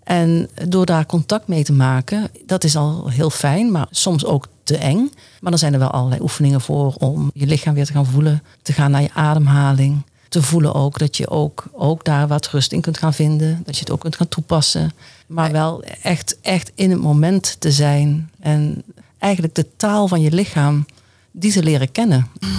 En 0.04 0.49
door 0.67 0.86
daar 0.86 1.06
contact 1.06 1.47
mee 1.47 1.63
te 1.63 1.73
maken, 1.73 2.30
dat 2.45 2.63
is 2.63 2.75
al 2.75 3.10
heel 3.10 3.30
fijn, 3.30 3.71
maar 3.71 3.88
soms 3.91 4.25
ook 4.25 4.47
te 4.63 4.78
eng. 4.78 5.12
Maar 5.39 5.52
dan 5.52 5.60
zijn 5.60 5.73
er 5.73 5.80
wel 5.80 5.91
allerlei 5.91 6.21
oefeningen 6.21 6.62
voor 6.62 6.93
om 6.93 7.32
je 7.34 7.45
lichaam 7.45 7.73
weer 7.73 7.86
te 7.86 7.91
gaan 7.91 8.06
voelen, 8.06 8.43
te 8.62 8.73
gaan 8.73 8.91
naar 8.91 9.02
je 9.02 9.13
ademhaling, 9.13 10.04
te 10.29 10.43
voelen 10.43 10.73
ook. 10.73 10.99
Dat 10.99 11.17
je 11.17 11.29
ook, 11.29 11.63
ook 11.71 12.05
daar 12.05 12.27
wat 12.27 12.47
rust 12.47 12.71
in 12.71 12.81
kunt 12.81 12.97
gaan 12.97 13.13
vinden. 13.13 13.61
Dat 13.65 13.75
je 13.75 13.81
het 13.81 13.91
ook 13.91 13.99
kunt 13.99 14.15
gaan 14.15 14.27
toepassen. 14.27 14.91
Maar 15.27 15.51
wel 15.51 15.83
echt, 16.01 16.37
echt 16.41 16.71
in 16.75 16.91
het 16.91 17.01
moment 17.01 17.55
te 17.59 17.71
zijn. 17.71 18.29
En 18.39 18.83
eigenlijk 19.17 19.55
de 19.55 19.65
taal 19.77 20.07
van 20.07 20.21
je 20.21 20.31
lichaam, 20.31 20.85
die 21.31 21.51
te 21.51 21.63
leren 21.63 21.91
kennen. 21.91 22.27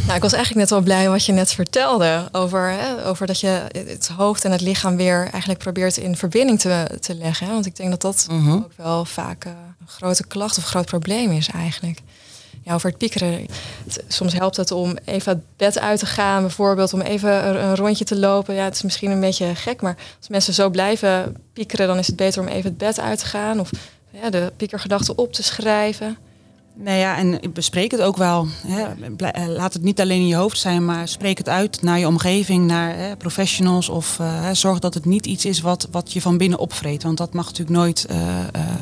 Nou, 0.00 0.22
ik 0.22 0.28
was 0.28 0.38
eigenlijk 0.38 0.70
net 0.70 0.78
wel 0.78 0.86
blij 0.86 1.08
wat 1.08 1.24
je 1.24 1.32
net 1.32 1.52
vertelde 1.52 2.28
over, 2.32 2.70
hè, 2.70 3.06
over 3.06 3.26
dat 3.26 3.40
je 3.40 3.64
het 3.72 4.08
hoofd 4.08 4.44
en 4.44 4.52
het 4.52 4.60
lichaam 4.60 4.96
weer 4.96 5.28
eigenlijk 5.30 5.58
probeert 5.58 5.96
in 5.96 6.16
verbinding 6.16 6.60
te, 6.60 6.98
te 7.00 7.14
leggen. 7.14 7.46
Hè? 7.46 7.52
Want 7.52 7.66
ik 7.66 7.76
denk 7.76 7.90
dat 7.90 8.00
dat 8.00 8.26
mhm. 8.30 8.50
ook 8.50 8.72
wel 8.76 9.04
vaak 9.04 9.44
uh, 9.44 9.52
een 9.80 9.88
grote 9.88 10.26
klacht 10.26 10.58
of 10.58 10.62
een 10.62 10.68
groot 10.68 10.86
probleem 10.86 11.30
is 11.30 11.48
eigenlijk 11.48 12.00
ja, 12.62 12.74
over 12.74 12.88
het 12.88 12.98
piekeren. 12.98 13.46
Soms 14.08 14.32
helpt 14.32 14.56
het 14.56 14.70
om 14.70 14.96
even 15.04 15.32
het 15.32 15.42
bed 15.56 15.78
uit 15.78 15.98
te 15.98 16.06
gaan, 16.06 16.40
bijvoorbeeld 16.40 16.92
om 16.92 17.00
even 17.00 17.46
een 17.64 17.76
rondje 17.76 18.04
te 18.04 18.18
lopen. 18.18 18.54
Ja, 18.54 18.64
het 18.64 18.74
is 18.74 18.82
misschien 18.82 19.10
een 19.10 19.20
beetje 19.20 19.54
gek, 19.54 19.82
maar 19.82 19.96
als 20.18 20.28
mensen 20.28 20.54
zo 20.54 20.70
blijven 20.70 21.36
piekeren, 21.52 21.86
dan 21.86 21.98
is 21.98 22.06
het 22.06 22.16
beter 22.16 22.42
om 22.42 22.48
even 22.48 22.70
het 22.70 22.78
bed 22.78 23.00
uit 23.00 23.18
te 23.18 23.26
gaan 23.26 23.60
of 23.60 23.70
ja, 24.10 24.30
de 24.30 24.52
piekergedachten 24.56 25.18
op 25.18 25.32
te 25.32 25.42
schrijven. 25.42 26.16
Nou 26.74 26.98
ja, 26.98 27.16
en 27.16 27.40
bespreek 27.52 27.90
het 27.90 28.00
ook 28.00 28.16
wel. 28.16 28.46
Hè. 28.66 28.82
Eh, 29.16 29.46
laat 29.46 29.72
het 29.72 29.82
niet 29.82 30.00
alleen 30.00 30.20
in 30.20 30.26
je 30.26 30.34
hoofd 30.34 30.58
zijn, 30.58 30.84
maar 30.84 31.08
spreek 31.08 31.38
het 31.38 31.48
uit 31.48 31.82
naar 31.82 31.98
je 31.98 32.06
omgeving, 32.06 32.66
naar 32.66 32.96
hè, 32.96 33.16
professionals. 33.16 33.88
Of 33.88 34.18
uh, 34.20 34.50
zorg 34.52 34.78
dat 34.78 34.94
het 34.94 35.04
niet 35.04 35.26
iets 35.26 35.44
is 35.44 35.60
wat, 35.60 35.88
wat 35.90 36.12
je 36.12 36.20
van 36.20 36.38
binnen 36.38 36.58
opvreet. 36.58 37.02
Want 37.02 37.18
dat 37.18 37.32
mag 37.32 37.44
natuurlijk 37.44 37.76
nooit 37.76 38.06
uh, 38.10 38.18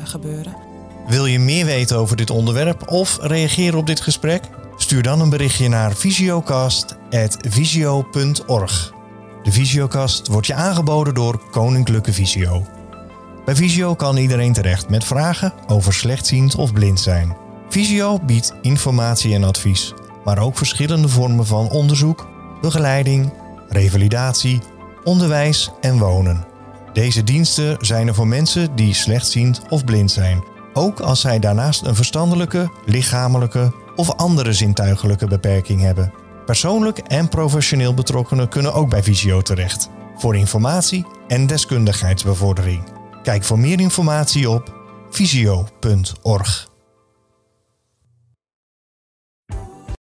gebeuren. 0.03 0.68
Wil 1.09 1.25
je 1.25 1.39
meer 1.39 1.65
weten 1.65 1.97
over 1.97 2.15
dit 2.15 2.29
onderwerp 2.29 2.87
of 2.87 3.17
reageren 3.21 3.79
op 3.79 3.87
dit 3.87 4.01
gesprek? 4.01 4.43
Stuur 4.75 5.03
dan 5.03 5.21
een 5.21 5.29
berichtje 5.29 5.69
naar 5.69 5.95
visiocast.visio.org. 5.95 8.93
De 9.43 9.51
Visiocast 9.51 10.27
wordt 10.27 10.47
je 10.47 10.53
aangeboden 10.53 11.13
door 11.13 11.49
Koninklijke 11.51 12.13
Visio. 12.13 12.65
Bij 13.45 13.55
Visio 13.55 13.95
kan 13.95 14.17
iedereen 14.17 14.53
terecht 14.53 14.89
met 14.89 15.03
vragen 15.03 15.53
over 15.67 15.93
slechtziend 15.93 16.55
of 16.55 16.73
blind 16.73 16.99
zijn. 16.99 17.37
Visio 17.69 18.19
biedt 18.25 18.53
informatie 18.61 19.33
en 19.33 19.43
advies, 19.43 19.93
maar 20.23 20.39
ook 20.39 20.57
verschillende 20.57 21.07
vormen 21.07 21.45
van 21.45 21.69
onderzoek, 21.69 22.27
begeleiding, 22.61 23.33
revalidatie, 23.69 24.61
onderwijs 25.03 25.71
en 25.81 25.97
wonen. 25.97 26.45
Deze 26.93 27.23
diensten 27.23 27.77
zijn 27.79 28.07
er 28.07 28.15
voor 28.15 28.27
mensen 28.27 28.75
die 28.75 28.93
slechtziend 28.93 29.61
of 29.69 29.85
blind 29.85 30.11
zijn 30.11 30.48
ook 30.73 30.99
als 30.99 31.21
zij 31.21 31.39
daarnaast 31.39 31.85
een 31.85 31.95
verstandelijke, 31.95 32.71
lichamelijke 32.85 33.73
of 33.95 34.15
andere 34.15 34.53
zintuigelijke 34.53 35.27
beperking 35.27 35.81
hebben. 35.81 36.13
Persoonlijk 36.45 36.97
en 36.97 37.29
professioneel 37.29 37.93
betrokkenen 37.93 38.49
kunnen 38.49 38.73
ook 38.73 38.89
bij 38.89 39.03
Visio 39.03 39.41
terecht. 39.41 39.89
Voor 40.15 40.35
informatie 40.35 41.05
en 41.27 41.47
deskundigheidsbevordering. 41.47 42.83
Kijk 43.23 43.43
voor 43.43 43.59
meer 43.59 43.79
informatie 43.79 44.49
op 44.49 44.73
visio.org. 45.09 46.68